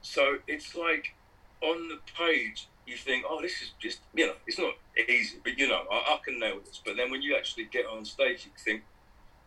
so 0.02 0.38
it's 0.48 0.74
like 0.74 1.14
on 1.62 1.88
the 1.88 1.98
page, 2.18 2.68
you 2.86 2.96
think, 2.96 3.24
oh, 3.28 3.40
this 3.40 3.62
is 3.62 3.70
just, 3.80 4.00
you 4.14 4.26
know, 4.26 4.34
it's 4.46 4.58
not 4.58 4.74
easy, 5.08 5.38
but 5.42 5.56
you 5.56 5.68
know, 5.68 5.84
I, 5.90 6.14
I 6.14 6.18
can 6.24 6.38
nail 6.38 6.58
this. 6.64 6.80
But 6.84 6.96
then 6.96 7.10
when 7.10 7.22
you 7.22 7.36
actually 7.36 7.64
get 7.64 7.86
on 7.86 8.04
stage, 8.04 8.44
you 8.44 8.50
think, 8.58 8.82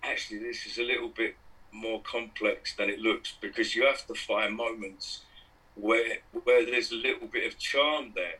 actually, 0.01 0.39
this 0.39 0.65
is 0.65 0.77
a 0.77 0.84
little 0.84 1.10
bit 1.10 1.36
more 1.74 2.01
complex 2.01 2.74
than 2.75 2.89
it 2.89 3.00
looks 3.00 3.34
because 3.42 3.75
you 3.75 3.86
have 3.86 4.08
to 4.08 4.15
find 4.15 4.56
moments 4.56 5.22
where 5.75 6.20
where 6.44 6.65
there's 6.65 6.91
a 6.91 6.96
little 6.96 7.27
bit 7.27 7.46
of 7.46 7.58
charm 7.60 8.12
there, 8.15 8.39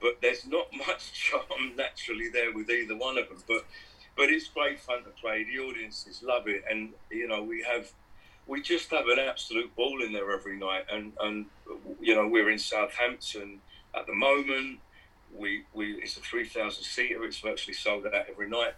but 0.00 0.18
there's 0.22 0.46
not 0.46 0.66
much 0.86 1.12
charm 1.12 1.76
naturally 1.76 2.28
there 2.28 2.52
with 2.52 2.70
either 2.70 2.96
one 2.96 3.18
of 3.18 3.28
them. 3.28 3.38
But 3.46 3.64
but 4.16 4.28
it's 4.28 4.48
great 4.48 4.80
fun 4.80 5.04
to 5.04 5.10
play. 5.10 5.44
The 5.44 5.58
audiences 5.60 6.22
love 6.22 6.48
it, 6.48 6.64
and 6.70 6.90
you 7.10 7.28
know 7.28 7.42
we 7.42 7.62
have 7.62 7.92
we 8.50 8.60
just 8.60 8.90
have 8.90 9.06
an 9.06 9.20
absolute 9.20 9.74
ball 9.76 10.02
in 10.02 10.12
there 10.12 10.32
every 10.32 10.58
night. 10.58 10.84
And, 10.92 11.12
and 11.20 11.46
you 12.00 12.16
know, 12.16 12.26
we're 12.26 12.50
in 12.50 12.58
Southampton 12.58 13.60
at 13.94 14.06
the 14.06 14.12
moment. 14.12 14.80
We, 15.34 15.62
we 15.72 15.92
it's 16.02 16.16
a 16.16 16.20
3,000 16.20 16.82
seater. 16.82 17.24
It's 17.24 17.38
virtually 17.38 17.74
sold 17.74 18.06
out 18.06 18.26
every 18.28 18.48
night. 18.48 18.74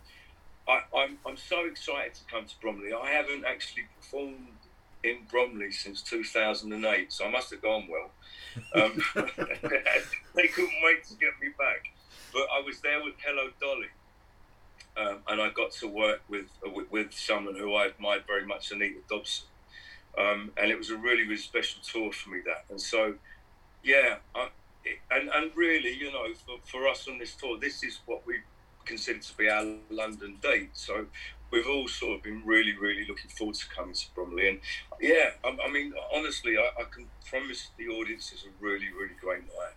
I, 0.69 0.83
I'm, 0.95 1.19
I'm 1.27 1.39
so 1.39 1.65
excited 1.65 2.15
to 2.15 2.21
come 2.31 2.45
to 2.45 2.55
Bromley. 2.61 2.93
I 2.93 3.11
haven't 3.11 3.45
actually 3.47 3.85
performed 3.97 4.49
in 5.05 5.19
Bromley 5.31 5.73
since 5.73 6.03
2008, 6.03 7.13
so 7.13 7.25
I 7.25 7.31
must 7.31 7.51
have 7.51 7.63
gone 7.63 7.89
well. 7.89 8.11
Um, 8.75 9.03
they 10.35 10.47
couldn't 10.49 10.75
wait 10.85 11.05
to 11.05 11.15
get 11.15 11.31
me 11.41 11.49
back. 11.59 11.91
But 12.35 12.47
I 12.55 12.61
was 12.61 12.81
there 12.81 13.03
with 13.03 13.15
Hello 13.25 13.49
Dolly, 13.59 13.87
um, 14.99 15.21
and 15.27 15.41
I 15.41 15.49
got 15.49 15.71
to 15.73 15.89
work 15.89 16.21
with, 16.29 16.47
with, 16.63 16.91
with 16.91 17.15
someone 17.15 17.57
who 17.57 17.75
I 17.75 17.87
admired 17.87 18.25
very 18.27 18.45
much, 18.45 18.71
Anita 18.71 19.01
Dobson. 19.09 19.47
Um, 20.19 20.51
and 20.59 20.71
it 20.71 20.77
was 20.77 20.91
a 20.91 20.97
really, 20.97 21.23
really 21.23 21.37
special 21.39 21.81
tour 21.83 22.13
for 22.13 22.29
me, 22.29 22.41
that. 22.45 22.65
And 22.69 22.79
so, 22.79 23.15
yeah, 23.83 24.17
I, 24.35 24.49
and, 25.11 25.31
and 25.31 25.51
really, 25.57 25.95
you 25.95 26.13
know, 26.13 26.27
for, 26.35 26.57
for 26.65 26.89
us 26.89 27.09
on 27.09 27.19
this 27.19 27.35
tour, 27.35 27.59
this 27.59 27.83
is 27.83 28.01
what 28.07 28.27
we 28.27 28.41
consider 28.85 29.21
to 29.21 29.37
be 29.37 29.49
our 29.49 29.65
London 29.91 30.37
date. 30.43 30.71
So 30.75 31.07
we've 31.53 31.69
all 31.69 31.87
sort 31.87 32.17
of 32.17 32.23
been 32.23 32.43
really, 32.45 32.75
really 32.77 33.05
looking 33.07 33.31
forward 33.31 33.55
to 33.57 33.69
coming 33.69 33.95
to 33.95 34.07
Bromley. 34.15 34.49
And 34.49 34.61
yeah, 35.01 35.31
I, 35.45 35.57
I 35.67 35.71
mean, 35.71 35.93
honestly, 36.13 36.57
I, 36.57 36.71
I, 36.81 36.85
can 36.85 37.07
promise 37.27 37.69
the 37.77 37.89
audience 37.89 38.33
is 38.33 38.45
a 38.45 38.65
really, 38.65 38.89
really 38.99 39.15
great 39.21 39.43
night. 39.43 39.75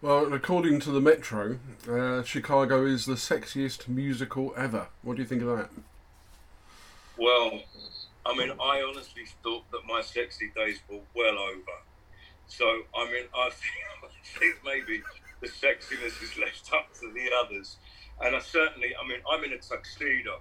Well, 0.00 0.32
according 0.32 0.80
to 0.80 0.90
the 0.90 1.00
Metro, 1.00 1.58
uh, 1.88 2.22
Chicago 2.22 2.86
is 2.86 3.04
the 3.06 3.14
sexiest 3.14 3.88
musical 3.88 4.54
ever. 4.56 4.88
What 5.02 5.16
do 5.16 5.22
you 5.22 5.28
think 5.28 5.42
of 5.42 5.58
that? 5.58 5.70
Well, 7.18 7.60
I 8.24 8.36
mean, 8.36 8.52
I 8.60 8.82
honestly 8.88 9.24
thought 9.42 9.70
that 9.72 9.80
my 9.86 10.00
sexy 10.02 10.50
days 10.56 10.80
were 10.88 11.00
well 11.14 11.38
over. 11.38 11.76
So, 12.46 12.82
I 12.96 13.10
mean, 13.10 13.24
I 13.36 13.50
think, 13.50 13.74
I 14.02 14.38
think 14.38 14.56
maybe 14.64 15.02
the 15.40 15.48
sexiness 15.48 16.22
is 16.22 16.38
left 16.38 16.72
up 16.72 16.92
to 17.00 17.12
the 17.12 17.30
others. 17.44 17.76
And 18.22 18.36
I 18.36 18.40
certainly, 18.40 18.92
I 18.94 19.06
mean, 19.06 19.18
I'm 19.30 19.42
in 19.44 19.52
a 19.52 19.58
tuxedo, 19.58 20.40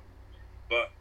but 0.70 0.92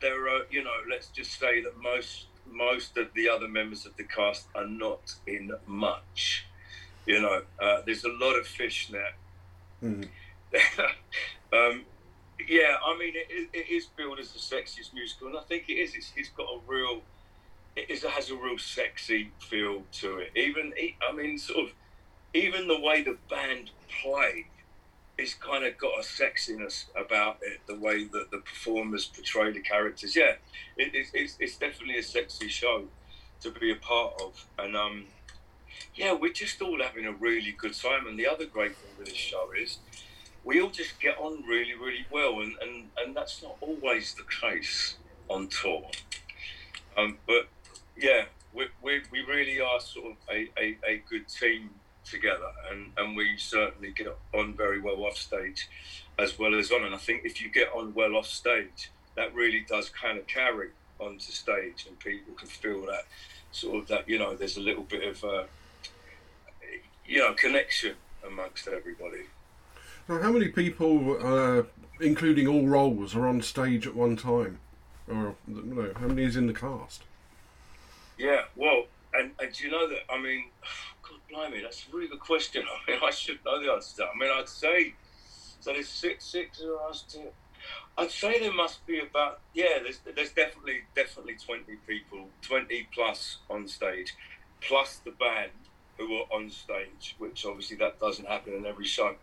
there 0.00 0.28
are, 0.28 0.42
you 0.50 0.62
know, 0.62 0.76
let's 0.88 1.08
just 1.08 1.38
say 1.38 1.62
that 1.62 1.76
most 1.80 2.26
most 2.50 2.96
of 2.96 3.08
the 3.14 3.28
other 3.28 3.48
members 3.48 3.86
of 3.86 3.96
the 3.96 4.04
cast 4.04 4.46
are 4.54 4.66
not 4.66 5.14
in 5.26 5.52
much. 5.66 6.46
You 7.06 7.20
know, 7.20 7.42
uh, 7.60 7.82
there's 7.86 8.04
a 8.04 8.08
lot 8.08 8.34
of 8.34 8.46
fishnet. 8.46 9.14
Mm. 9.82 10.08
um, 11.52 11.84
yeah, 12.48 12.76
I 12.84 12.96
mean, 12.98 13.12
it, 13.14 13.48
it 13.52 13.70
is 13.70 13.86
billed 13.96 14.18
as 14.18 14.32
the 14.32 14.38
sexiest 14.38 14.92
musical, 14.94 15.28
and 15.28 15.36
I 15.36 15.42
think 15.42 15.68
it 15.68 15.74
is. 15.74 15.94
It's, 15.94 16.12
it's 16.16 16.30
got 16.30 16.46
a 16.46 16.58
real, 16.66 17.02
it 17.76 17.90
is, 17.90 18.04
it 18.04 18.10
has 18.10 18.30
a 18.30 18.36
real 18.36 18.58
sexy 18.58 19.30
feel 19.40 19.82
to 19.92 20.18
it. 20.18 20.32
Even, 20.36 20.72
I 21.08 21.12
mean, 21.12 21.38
sort 21.38 21.66
of, 21.66 21.72
even 22.34 22.68
the 22.68 22.80
way 22.80 23.02
the 23.02 23.16
band 23.28 23.70
play, 24.02 24.46
it's 25.20 25.34
kind 25.34 25.64
of 25.64 25.76
got 25.76 25.98
a 25.98 26.02
sexiness 26.02 26.86
about 26.96 27.38
it. 27.42 27.60
The 27.66 27.76
way 27.76 28.04
that 28.04 28.30
the 28.30 28.38
performers 28.38 29.06
portray 29.06 29.52
the 29.52 29.60
characters, 29.60 30.16
yeah, 30.16 30.34
it, 30.76 30.94
it, 30.94 31.06
it's 31.12 31.36
it's 31.38 31.56
definitely 31.56 31.98
a 31.98 32.02
sexy 32.02 32.48
show 32.48 32.84
to 33.42 33.50
be 33.50 33.70
a 33.70 33.76
part 33.76 34.20
of, 34.20 34.46
and 34.58 34.76
um, 34.76 35.04
yeah, 35.94 36.12
we're 36.12 36.32
just 36.32 36.60
all 36.62 36.82
having 36.82 37.06
a 37.06 37.12
really 37.12 37.52
good 37.52 37.74
time. 37.74 38.06
And 38.06 38.18
the 38.18 38.26
other 38.26 38.46
great 38.46 38.76
thing 38.76 38.90
with 38.98 39.08
this 39.08 39.16
show 39.16 39.50
is 39.58 39.78
we 40.44 40.60
all 40.60 40.70
just 40.70 40.98
get 41.00 41.18
on 41.18 41.42
really, 41.46 41.74
really 41.74 42.06
well, 42.10 42.40
and, 42.40 42.54
and, 42.62 42.88
and 42.98 43.14
that's 43.14 43.42
not 43.42 43.56
always 43.60 44.14
the 44.14 44.24
case 44.40 44.96
on 45.28 45.48
tour. 45.48 45.86
Um, 46.96 47.18
but 47.26 47.48
yeah, 47.96 48.24
we, 48.54 48.66
we, 48.82 49.00
we 49.12 49.20
really 49.20 49.60
are 49.60 49.80
sort 49.80 50.12
of 50.12 50.16
a, 50.30 50.48
a, 50.58 50.78
a 50.86 51.02
good 51.08 51.28
team 51.28 51.70
together, 52.10 52.50
and, 52.70 52.92
and 52.96 53.16
we 53.16 53.36
certainly 53.36 53.92
get 53.92 54.08
on 54.34 54.54
very 54.54 54.80
well 54.80 55.04
off 55.04 55.16
stage 55.16 55.68
as 56.18 56.38
well 56.38 56.54
as 56.54 56.70
on. 56.70 56.84
And 56.84 56.94
I 56.94 56.98
think 56.98 57.22
if 57.24 57.40
you 57.40 57.50
get 57.50 57.68
on 57.74 57.94
well 57.94 58.16
off 58.16 58.26
stage, 58.26 58.90
that 59.16 59.34
really 59.34 59.64
does 59.68 59.88
kind 59.90 60.18
of 60.18 60.26
carry 60.26 60.68
onto 60.98 61.32
stage, 61.32 61.86
and 61.88 61.98
people 61.98 62.34
can 62.34 62.48
feel 62.48 62.84
that 62.86 63.06
sort 63.52 63.82
of 63.82 63.88
that 63.88 64.08
you 64.08 64.18
know 64.18 64.36
there's 64.36 64.56
a 64.56 64.60
little 64.60 64.84
bit 64.84 65.02
of 65.06 65.24
uh, 65.24 65.44
you 67.06 67.18
know 67.18 67.32
connection 67.34 67.94
amongst 68.26 68.68
everybody. 68.68 69.22
Now, 70.08 70.20
how 70.20 70.32
many 70.32 70.48
people, 70.48 71.18
uh, 71.22 71.62
including 72.00 72.46
all 72.46 72.66
roles, 72.66 73.14
are 73.14 73.26
on 73.26 73.42
stage 73.42 73.86
at 73.86 73.94
one 73.94 74.16
time? 74.16 74.58
Or 75.08 75.34
no, 75.46 75.92
how 75.98 76.06
many 76.08 76.24
is 76.24 76.36
in 76.36 76.46
the 76.46 76.52
cast? 76.52 77.02
Yeah, 78.18 78.42
well, 78.56 78.84
and, 79.14 79.30
and 79.40 79.52
do 79.52 79.64
you 79.64 79.70
know 79.70 79.88
that? 79.88 80.00
I 80.10 80.20
mean, 80.20 80.46
blimey, 81.30 81.62
that's 81.62 81.86
a 81.90 81.96
really 81.96 82.08
good 82.08 82.20
question. 82.20 82.64
I 82.88 82.90
mean, 82.90 83.00
I 83.04 83.10
should 83.10 83.44
know 83.44 83.62
the 83.62 83.72
answer. 83.72 84.04
I 84.04 84.18
mean, 84.18 84.30
I'd 84.32 84.48
say, 84.48 84.94
so 85.60 85.72
there's 85.72 85.88
six, 85.88 86.24
six 86.24 86.60
of 86.60 86.70
us. 86.88 87.02
To, 87.12 87.20
I'd 87.98 88.10
say 88.10 88.40
there 88.40 88.52
must 88.52 88.86
be 88.86 89.00
about, 89.00 89.40
yeah, 89.54 89.78
there's, 89.82 90.00
there's 90.14 90.32
definitely, 90.32 90.80
definitely 90.94 91.36
20 91.44 91.76
people, 91.86 92.28
20 92.42 92.88
plus 92.92 93.38
on 93.48 93.68
stage, 93.68 94.14
plus 94.60 94.96
the 95.04 95.12
band 95.12 95.52
who 95.98 96.16
are 96.16 96.26
on 96.32 96.50
stage, 96.50 97.14
which 97.18 97.44
obviously 97.44 97.76
that 97.76 98.00
doesn't 98.00 98.26
happen 98.26 98.54
in 98.54 98.66
every 98.66 98.86
show. 98.86 99.14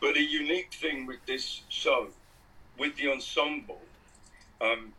But 0.00 0.14
the 0.14 0.22
unique 0.22 0.74
thing 0.74 1.06
with 1.06 1.24
this 1.26 1.62
show, 1.68 2.08
with 2.78 2.96
the 2.96 3.10
ensemble, 3.10 3.80
um, 4.60 4.92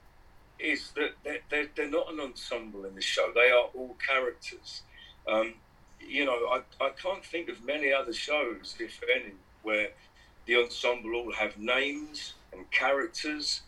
is 0.60 0.92
that 0.96 1.12
they're, 1.24 1.40
they're, 1.50 1.68
they're, 1.76 1.90
not 1.90 2.12
an 2.12 2.20
ensemble 2.20 2.86
in 2.86 2.96
the 2.96 3.02
show. 3.02 3.32
They 3.36 3.52
are 3.52 3.70
all 3.76 3.96
characters. 4.06 4.82
Um, 5.28 5.54
you 6.00 6.26
know, 6.26 6.48
I, 6.48 6.62
I 6.84 6.90
can't 6.90 7.24
think 7.24 7.50
of 7.50 7.64
many 7.64 7.92
other 7.92 8.14
shows, 8.14 8.76
if 8.80 9.00
any, 9.14 9.34
where 9.64 9.90
the 10.46 10.58
ensemble 10.58 11.16
all 11.16 11.34
have 11.34 11.58
names 11.58 12.34
and 12.54 12.70
characters 12.72 13.62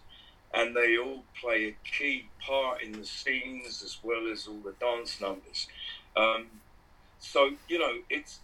and 0.53 0.75
they 0.75 0.97
all 0.97 1.23
play 1.39 1.65
a 1.65 1.75
key 1.87 2.27
part 2.39 2.81
in 2.81 2.91
the 2.93 3.05
scenes 3.05 3.83
as 3.83 3.97
well 4.01 4.31
as 4.31 4.47
all 4.47 4.59
the 4.63 4.73
dance 4.79 5.21
numbers. 5.21 5.67
Um, 6.15 6.47
so, 7.19 7.51
you 7.67 7.77
know, 7.77 7.93
it's 8.09 8.39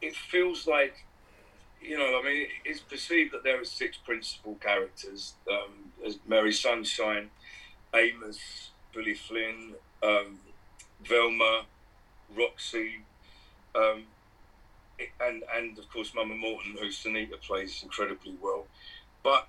it 0.00 0.14
feels 0.14 0.66
like, 0.66 1.04
you 1.82 1.98
know, 1.98 2.20
I 2.20 2.24
mean, 2.24 2.46
it's 2.64 2.80
perceived 2.80 3.32
that 3.32 3.44
there 3.44 3.60
are 3.60 3.64
six 3.64 3.96
principal 3.96 4.54
characters. 4.56 5.34
Um, 5.50 6.12
Mary 6.26 6.52
Sunshine, 6.52 7.30
Amos, 7.94 8.70
Billy 8.94 9.14
Flynn, 9.14 9.74
um, 10.02 10.38
Velma, 11.04 11.64
Roxy, 12.36 13.03
um, 13.74 14.04
and 15.20 15.42
and 15.54 15.78
of 15.78 15.90
course 15.90 16.12
Mama 16.14 16.34
Morton, 16.34 16.76
who 16.78 16.88
Sinitta 16.88 17.40
plays 17.40 17.82
incredibly 17.82 18.36
well. 18.40 18.66
But 19.22 19.48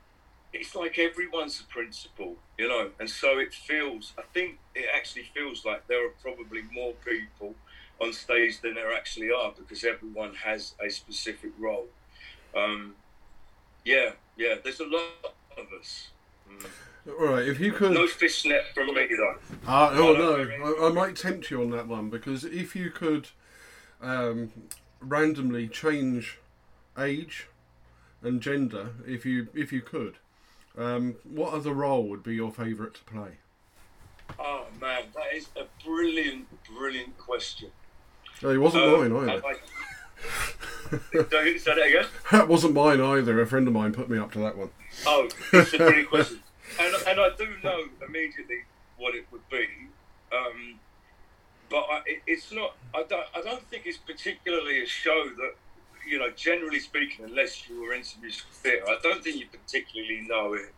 it's 0.53 0.75
like 0.75 0.97
everyone's 0.97 1.59
a 1.59 1.65
principal, 1.65 2.35
you 2.57 2.67
know, 2.67 2.89
and 2.99 3.09
so 3.09 3.39
it 3.39 3.53
feels. 3.53 4.13
I 4.17 4.23
think 4.33 4.57
it 4.73 4.85
actually 4.95 5.29
feels 5.33 5.65
like 5.65 5.87
there 5.87 6.05
are 6.05 6.13
probably 6.21 6.63
more 6.73 6.93
people 7.05 7.55
on 8.01 8.13
stage 8.13 8.61
than 8.61 8.75
there 8.75 8.93
actually 8.93 9.31
are 9.31 9.53
because 9.57 9.83
everyone 9.83 10.33
has 10.35 10.75
a 10.85 10.89
specific 10.89 11.51
role. 11.59 11.87
Um, 12.55 12.95
yeah, 13.83 14.11
yeah. 14.37 14.55
There's 14.63 14.79
a 14.79 14.85
lot 14.85 15.35
of 15.57 15.67
us. 15.79 16.09
Mm. 16.49 16.65
All 17.19 17.27
right, 17.27 17.47
if 17.47 17.59
you 17.59 17.71
could. 17.71 17.91
No 17.91 18.07
fishnet 18.07 18.63
from 18.73 18.87
me, 18.87 19.07
though. 19.15 19.35
Uh, 19.67 19.91
oh, 19.93 20.13
no. 20.13 20.83
I, 20.83 20.87
I, 20.87 20.91
might 20.91 21.15
tempt 21.15 21.51
you 21.51 21.61
on 21.61 21.69
that 21.69 21.87
one 21.87 22.09
because 22.09 22.43
if 22.43 22.75
you 22.75 22.89
could 22.89 23.27
um, 24.05 24.51
randomly 24.99 25.67
change 25.67 26.39
age 26.97 27.47
and 28.21 28.41
gender, 28.41 28.91
if 29.05 29.25
you 29.25 29.47
if 29.53 29.71
you 29.71 29.81
could, 29.81 30.15
um, 30.77 31.15
what 31.23 31.53
other 31.53 31.73
role 31.73 32.07
would 32.07 32.23
be 32.23 32.35
your 32.35 32.51
favourite 32.51 32.93
to 32.95 33.03
play? 33.03 33.37
Oh 34.39 34.65
man, 34.79 35.03
that 35.15 35.33
is 35.33 35.47
a 35.55 35.65
brilliant, 35.85 36.47
brilliant 36.67 37.17
question. 37.17 37.69
Oh, 38.43 38.49
it 38.49 38.57
wasn't 38.57 38.83
um, 38.83 39.13
mine 39.13 39.29
either. 39.29 39.45
I, 39.45 39.53
say 41.57 41.75
that 41.75 41.87
again. 41.87 42.05
That 42.31 42.47
wasn't 42.47 42.73
mine 42.73 43.01
either. 43.01 43.41
A 43.41 43.47
friend 43.47 43.67
of 43.67 43.73
mine 43.73 43.93
put 43.93 44.09
me 44.09 44.17
up 44.17 44.31
to 44.33 44.39
that 44.39 44.57
one. 44.57 44.69
Oh, 45.05 45.29
it's 45.53 45.73
a 45.73 45.77
brilliant 45.77 46.09
question 46.09 46.39
and, 46.79 46.95
and 47.07 47.19
I 47.19 47.29
do 47.37 47.47
know 47.63 47.85
immediately 48.07 48.63
what 48.97 49.15
it 49.15 49.25
would 49.31 49.47
be, 49.49 49.67
um, 50.31 50.79
but 51.69 51.85
I, 51.89 52.01
it's 52.27 52.51
not. 52.51 52.75
I 52.93 53.03
don't. 53.03 53.25
I 53.35 53.41
don't 53.41 53.63
think 53.69 53.83
it's 53.85 53.97
particularly 53.97 54.83
a 54.83 54.85
show 54.85 55.29
that 55.37 55.55
you 56.07 56.19
know. 56.19 56.29
Generally 56.35 56.79
speaking, 56.79 57.25
unless 57.25 57.67
you 57.67 57.81
were 57.81 57.93
into 57.93 58.19
musical 58.19 58.51
theatre, 58.51 58.85
I 58.87 58.97
don't 59.01 59.23
think 59.23 59.37
you 59.37 59.47
particularly 59.47 60.21
know 60.27 60.53
it. 60.53 60.73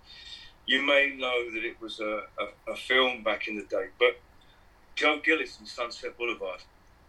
You 0.66 0.86
may 0.86 1.16
know 1.18 1.50
that 1.54 1.64
it 1.64 1.80
was 1.82 2.00
a, 2.00 2.24
a, 2.40 2.72
a 2.72 2.76
film 2.76 3.24
back 3.24 3.48
in 3.48 3.56
the 3.56 3.64
day, 3.64 3.88
but 3.98 4.20
Joe 4.96 5.20
Gillis 5.24 5.60
and 5.60 5.68
Sunset 5.68 6.18
Boulevard. 6.18 6.62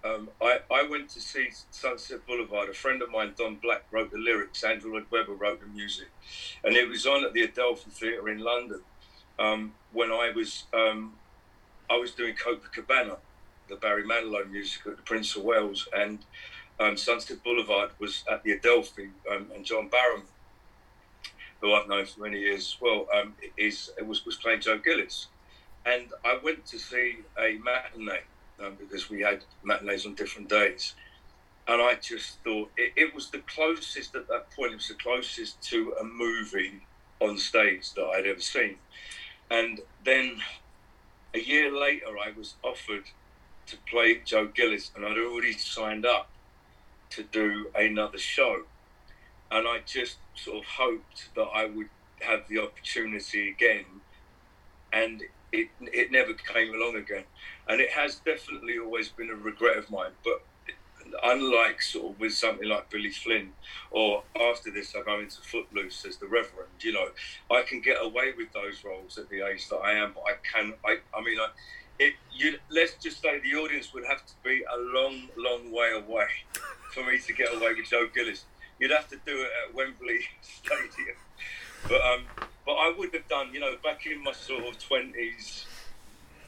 Um, 0.04 0.30
I, 0.40 0.60
I 0.70 0.86
went 0.88 1.08
to 1.10 1.20
see 1.20 1.48
Sunset 1.70 2.24
Boulevard. 2.24 2.68
A 2.68 2.72
friend 2.72 3.02
of 3.02 3.10
mine, 3.10 3.34
Don 3.36 3.56
Black, 3.56 3.82
wrote 3.90 4.12
the 4.12 4.18
lyrics. 4.18 4.62
Andrew 4.62 4.92
Lloyd 4.92 5.06
Webber 5.10 5.32
wrote 5.34 5.60
the 5.60 5.66
music. 5.66 6.06
And 6.62 6.76
it 6.76 6.88
was 6.88 7.04
on 7.04 7.24
at 7.24 7.32
the 7.32 7.42
Adelphi 7.42 7.90
Theatre 7.90 8.28
in 8.28 8.38
London 8.38 8.80
um, 9.38 9.74
when 9.92 10.10
I 10.10 10.32
was 10.34 10.64
um, 10.72 11.14
I 11.90 11.96
was 11.96 12.12
doing 12.12 12.34
Copacabana, 12.34 13.16
the 13.68 13.76
Barry 13.76 14.04
Manilow 14.04 14.50
music 14.50 14.82
at 14.86 14.96
the 14.96 15.02
Prince 15.02 15.36
of 15.36 15.42
Wales. 15.42 15.88
And 15.96 16.18
um, 16.80 16.96
Sunset 16.96 17.42
Boulevard 17.42 17.90
was 17.98 18.24
at 18.30 18.42
the 18.42 18.52
Adelphi. 18.52 19.10
Um, 19.30 19.50
and 19.54 19.64
John 19.64 19.90
Barrowman, 19.90 20.22
who 21.60 21.74
I've 21.74 21.88
known 21.88 22.06
for 22.06 22.20
many 22.20 22.40
years 22.40 22.74
as 22.74 22.80
well, 22.80 23.06
um, 23.14 23.34
is, 23.56 23.90
was, 24.06 24.24
was 24.24 24.36
playing 24.36 24.60
Joe 24.60 24.78
Gillis. 24.78 25.28
And 25.86 26.08
I 26.24 26.38
went 26.42 26.66
to 26.66 26.78
see 26.78 27.18
a 27.38 27.58
matinee 27.64 28.22
um, 28.64 28.76
because 28.78 29.08
we 29.08 29.20
had 29.20 29.44
matinees 29.62 30.06
on 30.06 30.14
different 30.14 30.48
days. 30.48 30.94
And 31.66 31.82
I 31.82 31.96
just 31.96 32.42
thought 32.44 32.70
it, 32.76 32.92
it, 32.96 33.14
was 33.14 33.30
the 33.30 33.38
closest 33.40 34.14
at 34.14 34.26
that 34.28 34.50
point, 34.52 34.72
it 34.72 34.76
was 34.76 34.88
the 34.88 34.94
closest 34.94 35.60
to 35.64 35.94
a 36.00 36.04
movie 36.04 36.80
on 37.20 37.36
stage 37.36 37.92
that 37.94 38.04
I'd 38.04 38.26
ever 38.26 38.40
seen. 38.40 38.76
And 39.50 39.80
then 40.04 40.40
a 41.34 41.38
year 41.38 41.72
later, 41.78 42.06
I 42.18 42.32
was 42.36 42.54
offered 42.62 43.04
to 43.68 43.76
play 43.90 44.20
Joe 44.24 44.46
Gillis, 44.46 44.90
and 44.94 45.04
I'd 45.04 45.18
already 45.18 45.52
signed 45.52 46.06
up 46.06 46.30
to 47.10 47.22
do 47.22 47.70
another 47.74 48.18
show. 48.18 48.62
And 49.50 49.66
I 49.66 49.80
just 49.86 50.16
sort 50.34 50.58
of 50.58 50.64
hoped 50.64 51.28
that 51.34 51.48
I 51.54 51.66
would 51.66 51.88
have 52.20 52.48
the 52.48 52.58
opportunity 52.58 53.48
again. 53.48 53.84
And 54.92 55.22
it 55.52 55.68
it 55.80 56.12
never 56.12 56.34
came 56.34 56.74
along 56.74 56.96
again, 56.96 57.24
and 57.68 57.80
it 57.80 57.90
has 57.90 58.16
definitely 58.16 58.78
always 58.78 59.08
been 59.08 59.30
a 59.30 59.34
regret 59.34 59.76
of 59.78 59.90
mine. 59.90 60.12
But 60.22 60.42
unlike 61.22 61.80
sort 61.80 62.12
of 62.12 62.20
with 62.20 62.34
something 62.34 62.68
like 62.68 62.90
Billy 62.90 63.10
Flynn, 63.10 63.52
or 63.90 64.22
after 64.38 64.70
this 64.70 64.94
I 64.94 65.02
go 65.02 65.20
into 65.20 65.40
Footloose 65.40 66.04
as 66.06 66.16
the 66.16 66.26
Reverend, 66.26 66.70
you 66.80 66.92
know, 66.92 67.08
I 67.50 67.62
can 67.62 67.80
get 67.80 67.96
away 68.00 68.32
with 68.36 68.52
those 68.52 68.84
roles 68.84 69.18
at 69.18 69.28
the 69.28 69.46
age 69.46 69.68
that 69.68 69.76
I 69.76 69.92
am. 69.92 70.12
But 70.14 70.24
I 70.24 70.34
can, 70.52 70.74
I, 70.84 70.98
I 71.16 71.22
mean, 71.22 71.38
I, 71.38 71.48
it, 71.98 72.14
you, 72.32 72.58
let's 72.70 72.94
just 72.94 73.20
say 73.20 73.40
the 73.40 73.54
audience 73.58 73.92
would 73.92 74.04
have 74.06 74.24
to 74.24 74.32
be 74.44 74.62
a 74.62 74.78
long, 74.78 75.28
long 75.36 75.72
way 75.72 75.92
away 75.92 76.28
for 76.94 77.04
me 77.04 77.18
to 77.18 77.32
get 77.32 77.54
away 77.54 77.74
with 77.74 77.86
Joe 77.86 78.08
Gillis. 78.14 78.44
You'd 78.78 78.92
have 78.92 79.08
to 79.08 79.16
do 79.26 79.42
it 79.42 79.50
at 79.66 79.74
Wembley 79.74 80.20
Stadium. 80.42 81.16
But 81.88 82.00
um, 82.02 82.24
but 82.66 82.74
I 82.74 82.92
would 82.96 83.14
have 83.14 83.28
done, 83.28 83.52
you 83.52 83.60
know, 83.60 83.74
back 83.82 84.06
in 84.06 84.22
my 84.22 84.32
sort 84.32 84.64
of 84.64 84.78
twenties, 84.78 85.64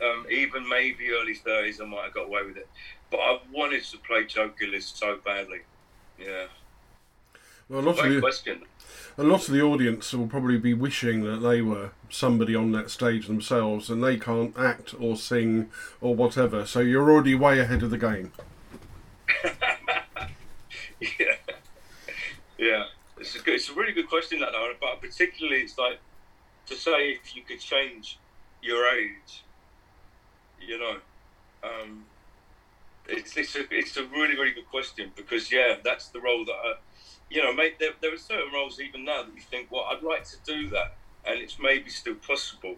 um, 0.03 0.27
even 0.31 0.69
maybe 0.69 1.11
early 1.11 1.35
thirties, 1.35 1.81
I 1.81 1.85
might 1.85 2.05
have 2.05 2.15
got 2.15 2.27
away 2.27 2.43
with 2.45 2.57
it. 2.57 2.69
But 3.11 3.19
I 3.19 3.39
wanted 3.53 3.85
to 3.85 3.99
play 3.99 4.25
Joe 4.25 4.51
Gillis 4.59 4.93
so 4.95 5.19
badly. 5.25 5.61
Yeah. 6.19 6.47
Well, 7.71 7.81
a 7.83 7.87
lot 7.87 8.05
of 8.05 8.13
the, 8.13 8.21
question. 8.21 8.63
A 9.17 9.23
lot 9.23 9.47
of 9.47 9.55
the 9.55 9.63
audience 9.63 10.13
will 10.13 10.27
probably 10.27 10.59
be 10.59 10.75
wishing 10.75 11.23
that 11.23 11.37
they 11.37 11.63
were 11.63 11.91
somebody 12.09 12.57
on 12.57 12.73
that 12.73 12.91
stage 12.91 13.29
themselves, 13.29 13.89
and 13.89 14.03
they 14.03 14.17
can't 14.17 14.59
act 14.59 14.93
or 14.99 15.17
sing 15.17 15.71
or 16.01 16.17
whatever. 16.17 16.67
So 16.67 16.81
you're 16.81 17.09
already 17.09 17.37
way 17.37 17.61
ahead 17.61 17.85
of 17.85 17.91
the 17.91 17.99
game. 17.99 18.33
yeah. 21.01 21.37
Yeah. 22.59 22.85
It's 23.19 23.37
a, 23.37 23.39
good, 23.39 23.55
it's 23.55 23.69
a 23.69 23.75
really 23.75 23.93
good 23.93 24.09
question, 24.09 24.41
that, 24.41 24.51
though, 24.51 24.73
but 24.81 25.01
particularly 25.01 25.61
it's 25.61 25.79
like 25.79 26.01
to 26.67 26.75
say 26.75 27.11
if 27.11 27.37
you 27.37 27.43
could 27.43 27.61
change 27.61 28.19
your 28.63 28.85
age, 28.97 29.45
you 30.61 30.77
know, 30.77 30.97
um, 31.63 32.05
it's, 33.07 33.37
it's, 33.37 33.55
a, 33.55 33.61
it's 33.71 33.97
a 33.97 34.07
really, 34.07 34.35
really 34.35 34.53
good 34.53 34.69
question 34.71 35.13
because, 35.15 35.53
yeah, 35.53 35.77
that's 35.85 36.09
the 36.09 36.21
role 36.21 36.45
that, 36.45 36.53
I, 36.53 36.75
you 37.31 37.43
know, 37.43 37.53
mate, 37.53 37.79
there, 37.79 37.93
there 38.03 38.13
are 38.13 38.19
certain 38.19 38.53
roles 38.53 38.81
even 38.81 39.05
now 39.05 39.23
that 39.23 39.35
you 39.35 39.41
think, 39.41 39.71
well, 39.71 39.87
I'd 39.91 40.03
like 40.03 40.25
to 40.25 40.37
do 40.45 40.69
that, 40.71 40.97
and 41.25 41.39
it's 41.39 41.59
maybe 41.61 41.89
still 41.89 42.17
possible. 42.17 42.77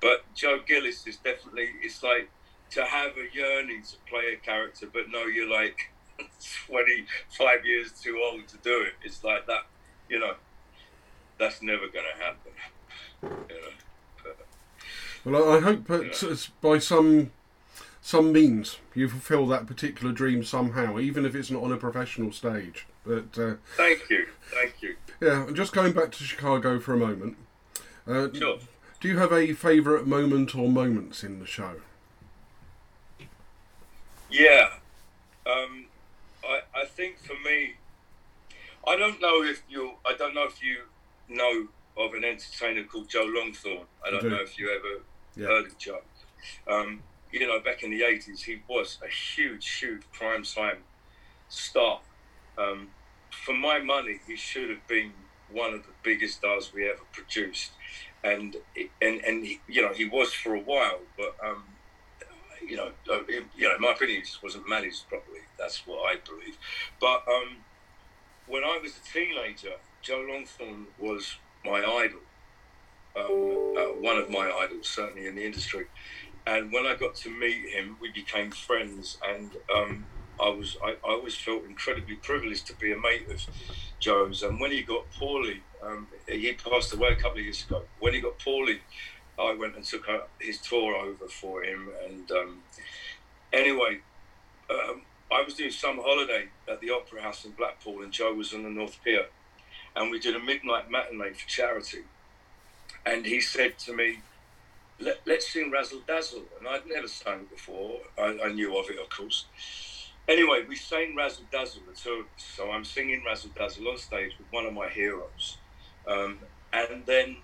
But 0.00 0.24
Joe 0.34 0.60
Gillis 0.66 1.06
is 1.06 1.18
definitely, 1.18 1.68
it's 1.82 2.02
like 2.02 2.30
to 2.70 2.84
have 2.84 3.12
a 3.12 3.36
yearning 3.36 3.82
to 3.82 3.96
play 4.08 4.32
a 4.32 4.36
character, 4.36 4.88
but 4.92 5.10
no, 5.10 5.26
you're 5.26 5.50
like, 5.50 5.92
25 6.66 7.66
years 7.66 7.92
too 7.92 8.20
old 8.24 8.48
to 8.48 8.56
do 8.58 8.82
it. 8.82 8.94
It's 9.04 9.22
like 9.22 9.46
that, 9.46 9.66
you 10.08 10.18
know, 10.18 10.34
that's 11.38 11.62
never 11.62 11.88
going 11.88 12.06
to 12.16 12.24
happen. 12.24 12.52
You 13.22 13.30
know? 13.30 13.70
But, 14.22 15.32
well, 15.32 15.56
I 15.56 15.60
hope 15.60 15.86
that 15.86 16.48
by 16.60 16.78
some 16.78 17.30
some 18.06 18.32
means 18.34 18.80
you 18.94 19.08
fulfil 19.08 19.46
that 19.46 19.66
particular 19.66 20.12
dream 20.12 20.44
somehow, 20.44 20.98
even 20.98 21.24
if 21.24 21.34
it's 21.34 21.50
not 21.50 21.62
on 21.62 21.72
a 21.72 21.78
professional 21.78 22.32
stage. 22.32 22.84
But 23.06 23.38
uh, 23.38 23.54
thank 23.78 24.10
you, 24.10 24.26
thank 24.52 24.82
you. 24.82 24.96
Yeah, 25.22 25.46
just 25.54 25.72
going 25.72 25.94
back 25.94 26.12
to 26.12 26.22
Chicago 26.22 26.78
for 26.78 26.92
a 26.92 26.98
moment. 26.98 27.38
Uh, 28.06 28.28
sure. 28.34 28.58
Do 29.00 29.08
you 29.08 29.16
have 29.16 29.32
a 29.32 29.54
favourite 29.54 30.06
moment 30.06 30.54
or 30.54 30.68
moments 30.68 31.24
in 31.24 31.38
the 31.38 31.46
show? 31.46 31.76
Yeah, 34.30 34.68
um, 35.46 35.86
I 36.46 36.60
I 36.74 36.84
think 36.84 37.18
for 37.20 37.34
me, 37.42 37.76
I 38.86 38.96
don't 38.96 39.18
know 39.18 39.42
if 39.44 39.62
you 39.66 39.92
I 40.06 40.12
don't 40.12 40.34
know 40.34 40.44
if 40.44 40.62
you 40.62 40.80
know 41.30 41.68
of 41.96 42.12
an 42.12 42.22
entertainer 42.22 42.84
called 42.84 43.08
Joe 43.08 43.24
Longthorne. 43.26 43.86
I 44.06 44.10
don't 44.10 44.20
do. 44.20 44.28
know 44.28 44.42
if 44.42 44.58
you 44.58 44.68
ever 44.68 45.00
Yeah. 45.36 45.46
heard 45.46 45.66
of 45.68 45.78
Joe. 45.78 46.02
Um, 46.68 47.02
you 47.40 47.48
know, 47.48 47.58
back 47.58 47.82
in 47.82 47.90
the 47.90 48.04
eighties, 48.04 48.42
he 48.42 48.60
was 48.68 48.98
a 49.04 49.08
huge, 49.08 49.68
huge 49.80 50.02
prime 50.12 50.44
time 50.44 50.78
star. 51.48 52.00
Um, 52.56 52.88
for 53.44 53.54
my 53.54 53.80
money, 53.80 54.20
he 54.26 54.36
should 54.36 54.70
have 54.70 54.86
been 54.86 55.12
one 55.50 55.74
of 55.74 55.82
the 55.82 55.92
biggest 56.04 56.38
stars 56.38 56.72
we 56.72 56.88
ever 56.88 57.02
produced, 57.12 57.72
and 58.22 58.56
and 59.02 59.20
and 59.24 59.44
he, 59.44 59.60
you 59.66 59.82
know 59.82 59.92
he 59.92 60.04
was 60.04 60.32
for 60.32 60.54
a 60.54 60.60
while, 60.60 61.00
but 61.18 61.34
um, 61.44 61.64
you 62.66 62.76
know, 62.76 62.92
uh, 63.10 63.20
you 63.56 63.68
know, 63.68 63.78
my 63.78 63.92
opinion, 63.92 64.18
he 64.18 64.22
just 64.22 64.42
wasn't 64.42 64.68
managed 64.68 65.08
properly. 65.08 65.40
That's 65.58 65.86
what 65.86 65.98
I 66.08 66.16
believe. 66.24 66.56
But 67.00 67.24
um, 67.28 67.56
when 68.46 68.62
I 68.62 68.78
was 68.80 68.92
a 68.92 69.12
teenager, 69.12 69.74
Joe 70.02 70.26
Longthorne 70.30 70.84
was 70.98 71.36
my 71.64 71.78
idol, 71.78 72.20
um, 73.16 73.74
uh, 73.76 74.00
one 74.00 74.18
of 74.18 74.30
my 74.30 74.50
idols, 74.50 74.88
certainly 74.88 75.26
in 75.26 75.34
the 75.34 75.44
industry. 75.44 75.86
And 76.46 76.72
when 76.72 76.86
I 76.86 76.94
got 76.94 77.14
to 77.16 77.30
meet 77.30 77.70
him, 77.70 77.96
we 78.00 78.10
became 78.10 78.50
friends, 78.50 79.16
and 79.26 79.50
um, 79.74 80.04
I 80.38 80.50
was 80.50 80.76
I, 80.84 80.90
I 80.90 81.12
always 81.12 81.34
felt 81.34 81.64
incredibly 81.64 82.16
privileged 82.16 82.66
to 82.66 82.74
be 82.76 82.92
a 82.92 82.98
mate 82.98 83.28
of 83.30 83.40
Joe's. 83.98 84.42
And 84.42 84.60
when 84.60 84.70
he 84.70 84.82
got 84.82 85.10
poorly, 85.12 85.62
um, 85.82 86.06
he 86.28 86.52
passed 86.52 86.92
away 86.92 87.10
a 87.10 87.16
couple 87.16 87.38
of 87.38 87.44
years 87.44 87.64
ago. 87.64 87.82
When 87.98 88.12
he 88.12 88.20
got 88.20 88.38
poorly, 88.38 88.80
I 89.38 89.54
went 89.54 89.76
and 89.76 89.84
took 89.84 90.06
his 90.38 90.58
tour 90.58 90.94
over 90.96 91.28
for 91.28 91.64
him. 91.64 91.88
And 92.06 92.30
um, 92.30 92.62
anyway, 93.52 94.00
um, 94.68 95.02
I 95.32 95.42
was 95.42 95.54
doing 95.54 95.70
some 95.70 95.98
holiday 95.98 96.48
at 96.68 96.80
the 96.80 96.90
Opera 96.90 97.22
House 97.22 97.44
in 97.46 97.52
Blackpool, 97.52 98.02
and 98.02 98.12
Joe 98.12 98.34
was 98.34 98.52
on 98.52 98.64
the 98.64 98.70
North 98.70 98.98
Pier, 99.02 99.26
and 99.96 100.10
we 100.10 100.18
did 100.18 100.36
a 100.36 100.40
midnight 100.40 100.90
matinee 100.90 101.32
for 101.32 101.48
charity. 101.48 102.02
And 103.06 103.24
he 103.24 103.40
said 103.40 103.78
to 103.80 103.94
me, 103.94 104.20
Let, 105.00 105.20
"Let's 105.26 105.52
sing 105.52 105.70
Razzle 105.70 106.02
Dazzle," 106.06 106.44
and 106.58 106.68
I'd 106.68 106.86
never 106.86 107.08
sung 107.08 107.44
before. 107.44 108.00
I, 108.18 108.38
I 108.44 108.52
knew 108.52 108.76
of 108.76 108.90
it, 108.90 108.98
of 108.98 109.08
course. 109.08 109.46
Anyway, 110.26 110.64
we 110.68 110.76
sang 110.76 111.14
Razzle 111.14 111.44
Dazzle, 111.50 111.82
the 111.88 111.94
two. 111.94 112.26
So 112.36 112.70
I'm 112.70 112.84
singing 112.84 113.22
Razzle 113.24 113.50
Dazzle 113.56 113.88
on 113.88 113.98
stage 113.98 114.32
with 114.38 114.46
one 114.50 114.66
of 114.66 114.72
my 114.72 114.88
heroes, 114.88 115.58
um, 116.06 116.38
and 116.72 117.04
then 117.06 117.36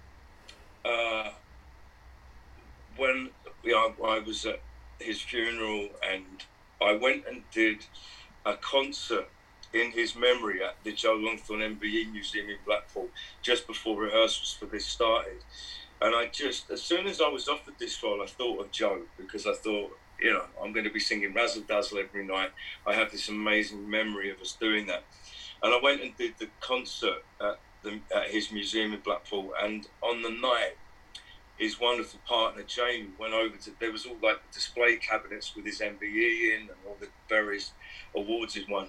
uh, 0.85 1.31
when 2.97 3.31
you 3.63 3.73
know, 3.73 3.95
I 4.05 4.19
was 4.21 4.47
at 4.47 4.61
his 4.99 5.21
funeral 5.21 5.89
and 6.09 6.45
I 6.81 6.93
went 6.93 7.25
and 7.27 7.43
did 7.51 7.85
a 8.45 8.55
concert 8.55 9.29
in 9.73 9.93
his 9.93 10.17
memory 10.17 10.63
at 10.63 10.77
the 10.83 10.93
Joe 10.93 11.17
Longthorne 11.17 11.79
MBE 11.79 12.13
Museum 12.13 12.49
in 12.49 12.57
Blackpool 12.67 13.09
just 13.43 13.67
before 13.67 14.01
rehearsals 14.01 14.57
for 14.59 14.67
this 14.67 14.87
started. 14.87 15.45
And 16.01 16.15
I 16.15 16.29
just, 16.29 16.71
as 16.71 16.83
soon 16.83 17.07
as 17.07 17.21
I 17.21 17.29
was 17.29 17.49
offered 17.49 17.75
this 17.79 18.03
role, 18.03 18.23
I 18.23 18.27
thought 18.27 18.61
of 18.61 18.71
Joe 18.71 19.03
because 19.17 19.47
I 19.47 19.53
thought, 19.53 19.97
you 20.21 20.33
know, 20.33 20.45
I'm 20.63 20.73
going 20.73 20.85
to 20.85 20.93
be 20.93 21.01
singing 21.01 21.35
Razzle 21.35 21.63
Dazzle 21.63 21.99
every 21.99 22.27
night. 22.27 22.51
I 22.87 22.95
have 22.95 23.11
this 23.11 23.29
amazing 23.29 23.89
memory 23.89 24.31
of 24.31 24.41
us 24.41 24.57
doing 24.59 24.87
that. 24.87 25.05
And 25.63 25.75
I 25.75 25.81
went 25.83 26.03
and 26.03 26.17
did 26.17 26.35
the 26.39 26.49
concert 26.61 27.23
at, 27.41 27.59
the, 27.83 28.01
at 28.15 28.31
his 28.31 28.51
museum 28.51 28.95
in 28.95 29.01
Blackpool. 29.01 29.53
And 29.63 29.87
on 30.03 30.23
the 30.23 30.31
night, 30.31 30.77
his 31.61 31.79
wonderful 31.79 32.19
partner 32.27 32.63
Jamie 32.63 33.11
went 33.19 33.35
over 33.35 33.55
to. 33.55 33.71
There 33.79 33.93
was 33.93 34.07
all 34.07 34.17
like 34.23 34.39
display 34.51 34.97
cabinets 34.97 35.55
with 35.55 35.67
his 35.67 35.81
MBE 35.81 36.57
in 36.57 36.63
and 36.63 36.79
all 36.89 36.97
the 36.99 37.09
various 37.29 37.73
awards 38.17 38.55
he'd 38.55 38.69
won, 38.69 38.89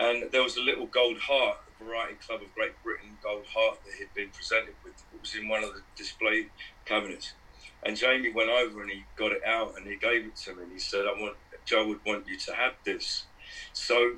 and 0.00 0.30
there 0.32 0.42
was 0.42 0.56
a 0.56 0.60
little 0.60 0.86
gold 0.86 1.18
heart, 1.18 1.58
Variety 1.82 2.14
Club 2.14 2.42
of 2.42 2.54
Great 2.54 2.72
Britain 2.82 3.16
gold 3.22 3.46
heart 3.46 3.78
that 3.84 3.94
he'd 3.94 4.14
been 4.14 4.30
presented 4.30 4.74
with. 4.84 4.94
It 5.12 5.20
was 5.20 5.34
in 5.34 5.48
one 5.48 5.64
of 5.64 5.74
the 5.74 5.82
display 5.96 6.48
cabinets, 6.84 7.34
and 7.82 7.96
Jamie 7.96 8.32
went 8.32 8.50
over 8.50 8.82
and 8.82 8.90
he 8.90 9.04
got 9.16 9.32
it 9.32 9.42
out 9.44 9.76
and 9.76 9.86
he 9.86 9.96
gave 9.96 10.26
it 10.26 10.36
to 10.36 10.54
me 10.54 10.64
and 10.64 10.72
he 10.72 10.78
said, 10.78 11.06
"I 11.06 11.12
want 11.12 11.36
Joe 11.64 11.86
would 11.88 12.04
want 12.04 12.26
you 12.28 12.36
to 12.38 12.54
have 12.54 12.74
this." 12.84 13.24
So 13.72 14.16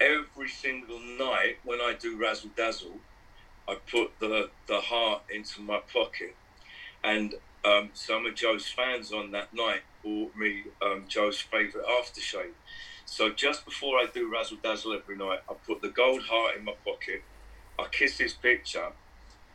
every 0.00 0.48
single 0.48 1.00
night 1.00 1.58
when 1.64 1.80
I 1.80 1.94
do 1.98 2.18
Razzle 2.18 2.50
Dazzle, 2.56 3.00
I 3.68 3.76
put 3.90 4.18
the 4.20 4.50
the 4.66 4.80
heart 4.80 5.22
into 5.30 5.60
my 5.60 5.80
pocket 5.92 6.36
and 7.04 7.34
um, 7.64 7.90
some 7.94 8.26
of 8.26 8.34
Joe's 8.34 8.68
fans 8.68 9.12
on 9.12 9.30
that 9.32 9.54
night 9.54 9.82
bought 10.02 10.34
me 10.36 10.64
um, 10.80 11.04
Joe's 11.08 11.40
favourite 11.40 11.86
aftershave. 11.86 12.54
So 13.04 13.30
just 13.30 13.64
before 13.64 13.98
I 13.98 14.06
do 14.12 14.30
Razzle 14.30 14.58
Dazzle 14.62 14.94
every 14.94 15.16
night, 15.16 15.40
I 15.48 15.54
put 15.66 15.82
the 15.82 15.88
gold 15.88 16.22
heart 16.22 16.56
in 16.56 16.64
my 16.64 16.74
pocket, 16.84 17.22
I 17.78 17.86
kiss 17.90 18.18
his 18.18 18.32
picture, 18.32 18.92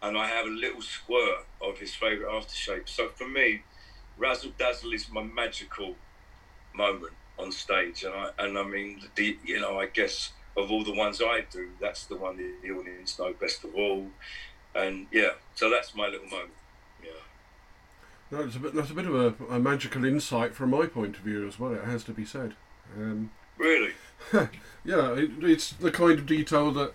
and 0.02 0.18
I 0.18 0.28
have 0.28 0.46
a 0.46 0.50
little 0.50 0.82
squirt 0.82 1.46
of 1.62 1.80
his 1.80 1.94
favourite 1.94 2.32
aftershave. 2.32 2.88
So 2.88 3.10
for 3.10 3.28
me, 3.28 3.64
Razzle 4.18 4.52
Dazzle 4.58 4.94
is 4.94 5.10
my 5.10 5.24
magical 5.24 5.96
moment 6.74 7.14
on 7.40 7.52
stage, 7.52 8.04
and 8.04 8.14
I 8.14 8.30
and 8.40 8.58
I 8.58 8.64
mean, 8.64 9.02
the, 9.16 9.38
you 9.44 9.60
know, 9.60 9.80
I 9.80 9.88
guess 9.88 10.32
of 10.56 10.72
all 10.72 10.84
the 10.84 10.94
ones 10.94 11.22
I 11.22 11.46
do, 11.52 11.70
that's 11.80 12.06
the 12.06 12.16
one 12.16 12.38
the 12.38 12.72
audience 12.72 13.20
know 13.20 13.34
best 13.34 13.64
of 13.64 13.76
all, 13.76 14.08
and 14.76 15.08
yeah, 15.12 15.32
so 15.56 15.70
that's 15.70 15.96
my 15.96 16.08
little 16.08 16.28
moment. 16.28 16.52
Yeah. 17.04 18.40
It's 18.40 18.56
a 18.56 18.60
bit, 18.60 18.74
that's 18.76 18.92
a 18.92 18.94
bit 18.94 19.06
of 19.06 19.16
a, 19.16 19.56
a 19.56 19.60
magical 19.60 20.04
insight 20.04 20.54
from 20.54 20.72
my 20.72 20.86
point 20.86 21.16
of 21.18 21.22
view 21.22 21.48
as 21.48 21.60
well. 21.60 21.74
It 21.74 21.84
has 21.84 22.04
to 22.06 22.12
be 22.12 22.26
said. 22.26 22.56
Um, 22.96 23.32
Really? 23.58 23.94
yeah, 24.34 25.14
it, 25.14 25.32
it's 25.42 25.72
the 25.72 25.92
kind 25.92 26.20
of 26.20 26.26
detail 26.26 26.72
that 26.72 26.94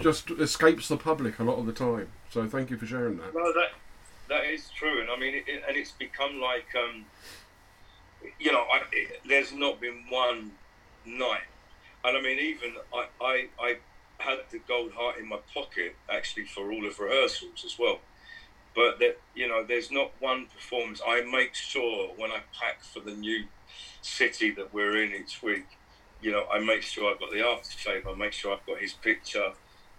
just 0.00 0.30
escapes 0.30 0.88
the 0.88 0.96
public 0.96 1.38
a 1.38 1.44
lot 1.44 1.58
of 1.58 1.66
the 1.66 1.72
time. 1.72 2.08
So 2.30 2.46
thank 2.48 2.70
you 2.70 2.76
for 2.76 2.86
sharing 2.86 3.18
that. 3.18 3.34
No, 3.34 3.52
that 3.52 3.72
that 4.28 4.44
is 4.44 4.68
true, 4.70 5.00
and 5.00 5.10
I 5.10 5.16
mean, 5.16 5.34
it, 5.34 5.62
and 5.68 5.76
it's 5.76 5.92
become 5.92 6.40
like, 6.40 6.66
um, 6.76 7.04
you 8.40 8.50
know, 8.50 8.62
I, 8.62 8.82
it, 8.92 9.20
there's 9.28 9.52
not 9.52 9.80
been 9.80 10.02
one 10.08 10.50
night, 11.04 11.46
and 12.04 12.16
I 12.16 12.20
mean, 12.20 12.38
even 12.38 12.74
I, 12.92 13.06
I, 13.20 13.46
I 13.60 13.76
had 14.18 14.38
the 14.50 14.58
gold 14.66 14.92
heart 14.92 15.18
in 15.18 15.28
my 15.28 15.38
pocket 15.54 15.94
actually 16.10 16.46
for 16.46 16.72
all 16.72 16.86
of 16.86 16.98
rehearsals 16.98 17.64
as 17.64 17.78
well. 17.78 18.00
But 18.74 18.98
that 18.98 19.18
you 19.34 19.48
know, 19.48 19.64
there's 19.64 19.90
not 19.90 20.10
one 20.18 20.46
performance. 20.46 21.00
I 21.06 21.22
make 21.22 21.54
sure 21.54 22.08
when 22.16 22.30
I 22.30 22.40
pack 22.60 22.82
for 22.82 23.00
the 23.00 23.12
new 23.12 23.44
city 24.02 24.50
that 24.52 24.72
we're 24.72 25.02
in 25.02 25.12
each 25.12 25.42
week, 25.42 25.66
you 26.20 26.32
know, 26.32 26.46
I 26.52 26.58
make 26.58 26.82
sure 26.82 27.12
I've 27.12 27.20
got 27.20 27.30
the 27.30 27.38
aftershave. 27.38 28.06
I 28.06 28.16
make 28.16 28.32
sure 28.32 28.54
I've 28.54 28.66
got 28.66 28.78
his 28.78 28.92
picture 28.92 29.52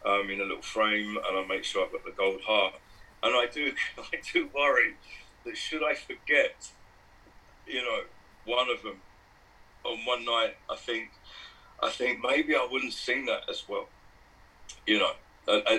um, 0.05 0.29
in 0.29 0.41
a 0.41 0.43
little 0.43 0.61
frame, 0.61 1.17
and 1.17 1.37
I 1.37 1.45
make 1.47 1.63
sure 1.63 1.85
I've 1.85 1.91
got 1.91 2.05
the 2.05 2.11
gold 2.11 2.41
heart. 2.41 2.73
And 3.23 3.35
I 3.35 3.47
do, 3.51 3.73
I 3.97 4.19
do 4.33 4.49
worry 4.53 4.95
that 5.45 5.57
should 5.57 5.83
I 5.83 5.95
forget, 5.95 6.71
you 7.65 7.81
know, 7.81 8.01
one 8.45 8.69
of 8.69 8.81
them 8.83 9.01
on 9.83 10.05
one 10.05 10.25
night, 10.25 10.55
I 10.69 10.75
think, 10.75 11.11
I 11.81 11.89
think 11.89 12.19
maybe 12.23 12.55
I 12.55 12.67
wouldn't 12.69 12.93
sing 12.93 13.25
that 13.25 13.43
as 13.49 13.63
well, 13.67 13.87
you 14.85 14.99
know, 14.99 15.11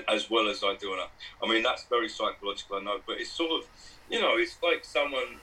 as 0.09 0.31
well 0.31 0.49
as 0.49 0.63
I 0.65 0.77
do 0.77 0.97
now. 0.97 1.09
I 1.43 1.51
mean, 1.51 1.63
that's 1.63 1.85
very 1.85 2.09
psychological, 2.09 2.77
I 2.77 2.83
know, 2.83 3.01
but 3.07 3.19
it's 3.21 3.31
sort 3.31 3.63
of, 3.63 3.69
you 4.11 4.21
know, 4.21 4.37
it's 4.37 4.57
like 4.63 4.85
someone 4.85 5.41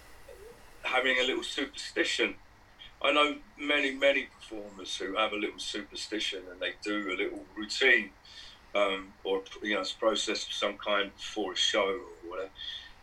having 0.84 1.18
a 1.20 1.24
little 1.24 1.44
superstition. 1.44 2.36
I 3.06 3.12
know 3.12 3.36
many, 3.60 3.92
many 3.92 4.28
performers 4.40 4.96
who 4.98 5.16
have 5.16 5.32
a 5.32 5.36
little 5.36 5.60
superstition 5.60 6.44
and 6.52 6.60
they 6.60 6.74
do 6.84 7.10
a 7.12 7.16
little 7.16 7.46
routine 7.56 8.10
um, 8.76 9.14
or 9.24 9.42
you 9.64 9.76
know, 9.76 9.82
it's 9.82 9.94
process 9.94 10.46
of 10.48 10.54
some 10.54 10.78
kind 10.78 11.12
before 11.16 11.54
a 11.54 11.56
show 11.56 12.00
or 12.26 12.30
whatever. 12.30 12.50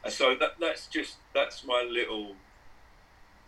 And 0.04 0.12
so 0.12 0.34
that 0.38 0.56
that's 0.60 0.86
just 0.88 1.16
that's 1.34 1.64
my 1.64 1.86
little 1.88 2.34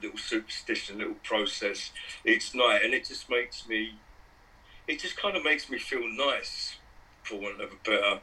little 0.02 0.18
superstition, 0.18 0.98
little 0.98 1.16
process 1.22 1.90
each 2.26 2.54
night, 2.54 2.80
and 2.84 2.94
it 2.94 3.06
just 3.06 3.28
makes 3.30 3.68
me, 3.68 3.94
it 4.86 5.00
just 5.00 5.16
kind 5.16 5.36
of 5.36 5.44
makes 5.44 5.70
me 5.70 5.78
feel 5.78 6.06
nice, 6.08 6.76
for 7.22 7.36
want 7.36 7.60
of 7.60 7.72
a 7.72 7.76
better 7.84 8.20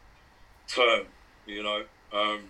term, 0.68 1.08
you 1.46 1.64
know. 1.64 1.84
Um, 2.14 2.44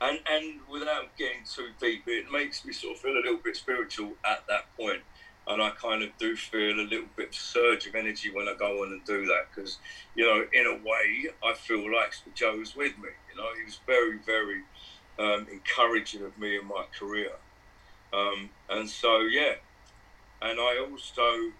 and 0.00 0.18
and 0.30 0.60
without 0.70 1.16
getting 1.16 1.42
too 1.44 1.68
deep, 1.80 2.04
it 2.06 2.30
makes 2.30 2.64
me 2.64 2.72
sort 2.72 2.96
of 2.96 3.02
feel 3.02 3.12
a 3.12 3.22
little 3.24 3.38
bit 3.38 3.56
spiritual 3.56 4.12
at 4.24 4.46
that 4.48 4.74
point. 4.76 5.02
And 5.46 5.62
I 5.62 5.70
kind 5.70 6.02
of 6.02 6.10
do 6.18 6.36
feel 6.36 6.78
a 6.78 6.84
little 6.84 7.08
bit 7.16 7.34
surge 7.34 7.86
of 7.86 7.94
energy 7.94 8.30
when 8.30 8.48
I 8.48 8.54
go 8.54 8.82
on 8.82 8.92
and 8.92 9.02
do 9.06 9.24
that 9.26 9.46
because, 9.48 9.78
you 10.14 10.26
know, 10.26 10.44
in 10.52 10.66
a 10.66 10.74
way, 10.86 11.30
I 11.42 11.54
feel 11.54 11.90
like 11.90 12.12
Joe 12.34 12.58
was 12.58 12.76
with 12.76 12.98
me. 12.98 13.08
You 13.30 13.40
know, 13.40 13.48
he 13.56 13.64
was 13.64 13.80
very, 13.86 14.18
very 14.18 14.60
um, 15.18 15.46
encouraging 15.50 16.22
of 16.22 16.38
me 16.38 16.58
in 16.58 16.66
my 16.66 16.84
career. 16.98 17.30
Um, 18.12 18.50
and 18.68 18.90
so, 18.90 19.20
yeah. 19.20 19.54
And 20.42 20.60
I 20.60 20.78
also, 20.78 21.52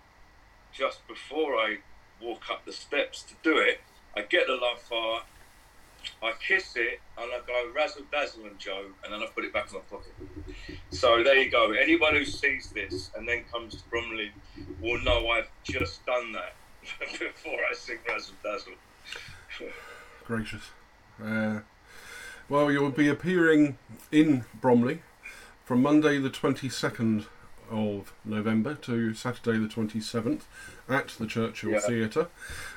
just 0.70 1.06
before 1.08 1.54
I 1.54 1.78
walk 2.20 2.50
up 2.50 2.66
the 2.66 2.72
steps 2.72 3.22
to 3.22 3.34
do 3.42 3.56
it, 3.56 3.80
I 4.14 4.22
get 4.22 4.46
the 4.46 4.54
love 4.56 4.82
heart, 4.90 5.24
I 6.22 6.32
kiss 6.46 6.74
it 6.76 7.00
and 7.16 7.30
I 7.32 7.40
go 7.46 7.70
razzle 7.74 8.02
dazzle 8.10 8.46
and 8.46 8.58
Joe, 8.58 8.86
and 9.04 9.12
then 9.12 9.22
I 9.22 9.26
put 9.26 9.44
it 9.44 9.52
back 9.52 9.68
in 9.70 9.74
my 9.74 9.80
pocket. 9.90 10.12
So 10.90 11.22
there 11.22 11.36
you 11.36 11.50
go. 11.50 11.72
Anyone 11.72 12.14
who 12.14 12.24
sees 12.24 12.70
this 12.70 13.10
and 13.16 13.28
then 13.28 13.44
comes 13.52 13.76
to 13.76 13.88
Bromley 13.88 14.32
will 14.80 15.00
know 15.02 15.28
I've 15.28 15.48
just 15.62 16.04
done 16.06 16.32
that 16.32 16.54
before 17.10 17.58
I 17.70 17.74
sing 17.74 17.98
razzle 18.08 18.34
dazzle. 18.42 18.72
Gracious. 20.24 20.62
Uh, 21.22 21.60
well, 22.48 22.70
you'll 22.70 22.90
be 22.90 23.08
appearing 23.08 23.78
in 24.10 24.44
Bromley 24.60 25.02
from 25.64 25.82
Monday 25.82 26.18
the 26.18 26.30
22nd 26.30 27.26
of 27.70 28.12
November 28.24 28.74
to 28.74 29.14
Saturday 29.14 29.58
the 29.58 29.66
27th 29.68 30.42
at 30.88 31.08
the 31.08 31.26
Churchill 31.26 31.70
Yeah. 31.72 31.80
Theatre. 31.80 32.28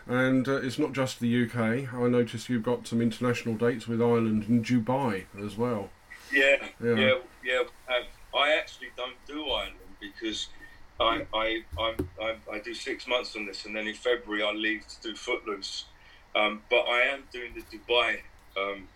And 0.08 0.48
uh, 0.48 0.56
it's 0.58 0.78
not 0.80 0.94
just 0.94 1.20
the 1.20 1.46
UK. 1.46 1.94
I 1.94 2.08
noticed 2.08 2.50
you've 2.50 2.64
got 2.64 2.88
some 2.88 3.02
international 3.02 3.56
dates 3.56 3.88
with 3.88 4.02
Ireland 4.02 4.46
and 4.48 4.66
Dubai 4.66 5.26
as 5.44 5.58
well. 5.58 5.90
Yeah, 6.32 6.56
Yeah. 6.84 6.94
yeah, 6.96 7.14
yeah. 7.44 7.60
um, 7.90 8.04
I 8.36 8.54
actually 8.58 8.90
don't 8.96 9.18
do 9.28 9.50
Ireland 9.50 9.76
because 10.00 10.48
I, 11.00 11.26
I, 11.34 11.64
I, 11.78 11.96
I, 12.22 12.36
I 12.52 12.60
do 12.60 12.74
six 12.74 13.08
months 13.08 13.36
on 13.36 13.46
this, 13.46 13.66
and 13.66 13.76
then 13.76 13.88
in 13.88 13.96
February 13.96 14.44
I 14.44 14.52
leave 14.52 14.86
to 14.88 15.02
do 15.10 15.16
Footloose. 15.16 15.86
Um, 16.36 16.62
but 16.70 16.82
I 16.84 17.02
am 17.14 17.24
doing 17.34 17.52
the 17.56 17.78
Dubai, 17.78 18.20
um, 18.58 18.88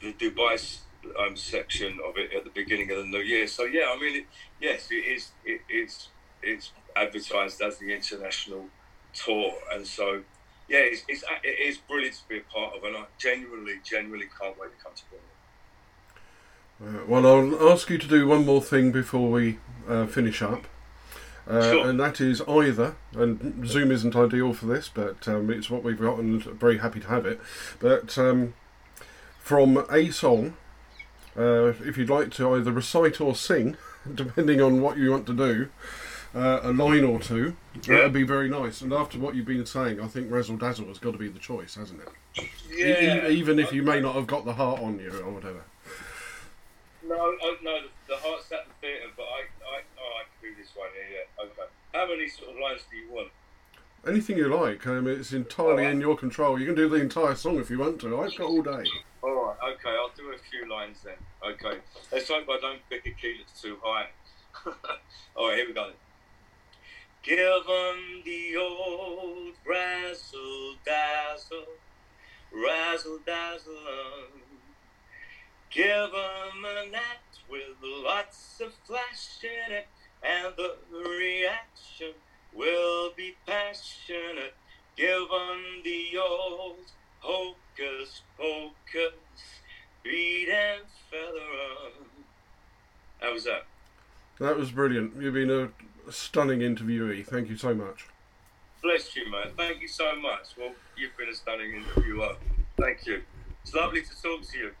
the 0.00 0.12
Dubai 0.12 0.78
um, 1.18 1.36
section 1.36 1.98
of 2.06 2.16
it 2.16 2.32
at 2.32 2.44
the 2.44 2.50
beginning 2.50 2.90
of 2.90 2.98
the 2.98 3.04
new 3.04 3.20
year. 3.20 3.46
So 3.46 3.64
yeah, 3.64 3.92
I 3.94 4.00
mean, 4.00 4.16
it, 4.16 4.26
yes, 4.60 4.88
it 4.90 4.94
is. 4.94 5.30
It, 5.44 5.60
it's 5.68 6.08
it's 6.42 6.72
advertised 6.96 7.60
as 7.62 7.78
the 7.78 7.94
international 7.94 8.66
tour, 9.14 9.52
and 9.72 9.86
so 9.86 10.22
yeah, 10.68 10.78
it's, 10.80 11.04
it's 11.08 11.24
it 11.42 11.48
is 11.68 11.78
brilliant 11.78 12.14
to 12.16 12.28
be 12.28 12.38
a 12.38 12.52
part 12.52 12.76
of, 12.76 12.84
and 12.84 12.96
I 12.96 13.04
genuinely, 13.18 13.74
genuinely 13.84 14.28
can't 14.40 14.58
wait 14.58 14.70
to 14.76 14.82
come 14.82 14.92
to 14.94 15.02
Bromley. 15.10 15.28
Uh, 16.82 17.04
well, 17.06 17.26
I'll 17.26 17.72
ask 17.72 17.88
you 17.90 17.98
to 17.98 18.08
do 18.08 18.26
one 18.26 18.44
more 18.44 18.62
thing 18.62 18.90
before 18.90 19.30
we 19.30 19.58
uh, 19.88 20.06
finish 20.06 20.42
up. 20.42 20.66
Uh, 21.46 21.70
Sure. 21.70 21.88
And 21.88 21.98
that 21.98 22.20
is 22.20 22.40
either, 22.42 22.94
and 23.14 23.66
Zoom 23.66 23.90
isn't 23.90 24.14
ideal 24.14 24.52
for 24.52 24.66
this, 24.66 24.88
but 24.88 25.26
um, 25.26 25.50
it's 25.50 25.68
what 25.68 25.82
we've 25.82 26.00
got 26.00 26.18
and 26.18 26.42
very 26.42 26.78
happy 26.78 27.00
to 27.00 27.08
have 27.08 27.26
it. 27.26 27.40
But 27.80 28.16
um, 28.16 28.54
from 29.40 29.84
a 29.90 30.10
song, 30.10 30.56
uh, 31.36 31.72
if 31.84 31.96
you'd 31.96 32.10
like 32.10 32.30
to 32.32 32.54
either 32.54 32.72
recite 32.72 33.20
or 33.20 33.34
sing, 33.34 33.76
depending 34.14 34.60
on 34.60 34.80
what 34.80 34.98
you 34.98 35.10
want 35.10 35.26
to 35.26 35.34
do, 35.34 35.68
uh, 36.34 36.60
a 36.62 36.72
line 36.72 37.04
or 37.04 37.18
two, 37.18 37.56
Yeah. 37.86 37.96
that'd 37.96 38.12
be 38.12 38.22
very 38.22 38.48
nice. 38.48 38.80
And 38.80 38.92
after 38.92 39.18
what 39.18 39.34
you've 39.34 39.46
been 39.46 39.66
saying, 39.66 40.00
I 40.00 40.08
think 40.08 40.30
Razzle 40.30 40.56
Dazzle 40.56 40.86
has 40.86 40.98
got 40.98 41.12
to 41.12 41.18
be 41.18 41.28
the 41.28 41.38
choice, 41.38 41.74
hasn't 41.74 42.00
it? 42.00 42.08
E- 42.72 43.28
e- 43.30 43.38
even 43.38 43.58
if 43.58 43.72
you 43.72 43.82
may 43.82 44.00
not 44.00 44.14
have 44.14 44.26
got 44.26 44.44
the 44.44 44.54
heart 44.54 44.80
on 44.80 44.98
you 44.98 45.10
or 45.22 45.30
whatever. 45.30 45.62
No, 47.06 47.16
oh, 47.18 47.56
no, 47.62 47.80
the, 47.82 47.88
the 48.08 48.16
heart's 48.16 48.50
at 48.52 48.66
the 48.66 48.72
theatre, 48.80 49.10
but 49.16 49.24
I, 49.24 49.40
I, 49.76 49.80
oh, 49.98 50.20
I 50.20 50.22
can 50.40 50.50
do 50.50 50.56
this 50.62 50.70
one 50.74 50.88
here. 50.94 51.18
Yeah, 51.38 51.44
okay. 51.44 51.70
How 51.92 52.06
many 52.08 52.28
sort 52.28 52.50
of 52.50 52.56
lines 52.60 52.80
do 52.90 52.96
you 52.96 53.10
want? 53.12 53.28
Anything 54.08 54.38
you 54.38 54.48
like. 54.48 54.86
Um, 54.86 55.06
it's 55.06 55.32
entirely 55.32 55.82
Alright. 55.82 55.92
in 55.94 56.00
your 56.00 56.16
control. 56.16 56.58
You 56.58 56.66
can 56.66 56.74
do 56.74 56.88
the 56.88 56.96
entire 56.96 57.34
song 57.34 57.58
if 57.58 57.70
you 57.70 57.78
want 57.78 58.00
to. 58.00 58.20
I've 58.20 58.36
got 58.36 58.46
all 58.46 58.62
day. 58.62 58.84
All 59.22 59.34
right, 59.34 59.56
okay, 59.74 59.90
I'll 59.90 60.10
do 60.16 60.32
a 60.32 60.38
few 60.38 60.68
lines 60.68 60.98
then. 61.04 61.14
Okay, 61.46 61.78
let's 62.10 62.28
hope 62.28 62.44
I 62.50 62.58
don't 62.60 62.80
pick 62.90 63.06
a 63.06 63.10
key 63.10 63.36
that's 63.38 63.62
too 63.62 63.78
high. 63.80 64.08
All 65.36 65.48
right, 65.48 65.58
here 65.58 65.68
we 65.68 65.72
go. 65.72 65.92
Give 67.22 67.38
'em 67.38 68.22
the 68.24 68.56
old 68.56 69.54
razzle 69.64 70.74
dazzle, 70.84 71.66
razzle 72.52 73.20
dazzle. 73.24 73.76
Give 75.70 75.84
Give 75.84 76.14
'em 76.14 76.64
a 76.64 76.86
net 76.90 77.22
with 77.48 77.76
lots 77.80 78.60
of 78.60 78.74
flash 78.84 79.44
in 79.44 79.72
it, 79.72 79.86
and 80.24 80.52
the 80.56 80.78
reaction 80.92 82.14
will 82.52 83.12
be 83.16 83.36
passionate. 83.46 84.54
Give 84.96 85.06
Give 85.06 85.32
'em 85.32 85.82
the 85.84 86.18
old 86.18 86.90
hocus 87.78 88.22
pocus, 88.38 89.12
and 90.04 90.82
feather. 91.10 92.06
How 93.20 93.32
was 93.32 93.44
that? 93.44 93.66
That 94.40 94.56
was 94.56 94.72
brilliant. 94.72 95.20
You've 95.20 95.34
been 95.34 95.50
a 95.50 96.12
stunning 96.12 96.60
interviewee. 96.60 97.24
Thank 97.24 97.48
you 97.48 97.56
so 97.56 97.74
much. 97.74 98.06
Bless 98.82 99.14
you, 99.14 99.30
man. 99.30 99.52
Thank 99.56 99.80
you 99.80 99.88
so 99.88 100.16
much. 100.16 100.56
Well, 100.58 100.72
you've 100.96 101.16
been 101.16 101.28
a 101.28 101.34
stunning 101.34 101.74
interviewer. 101.76 102.34
Thank 102.80 103.06
you. 103.06 103.22
It's 103.62 103.74
lovely 103.74 104.02
to 104.02 104.22
talk 104.22 104.42
to 104.42 104.58
you. 104.58 104.72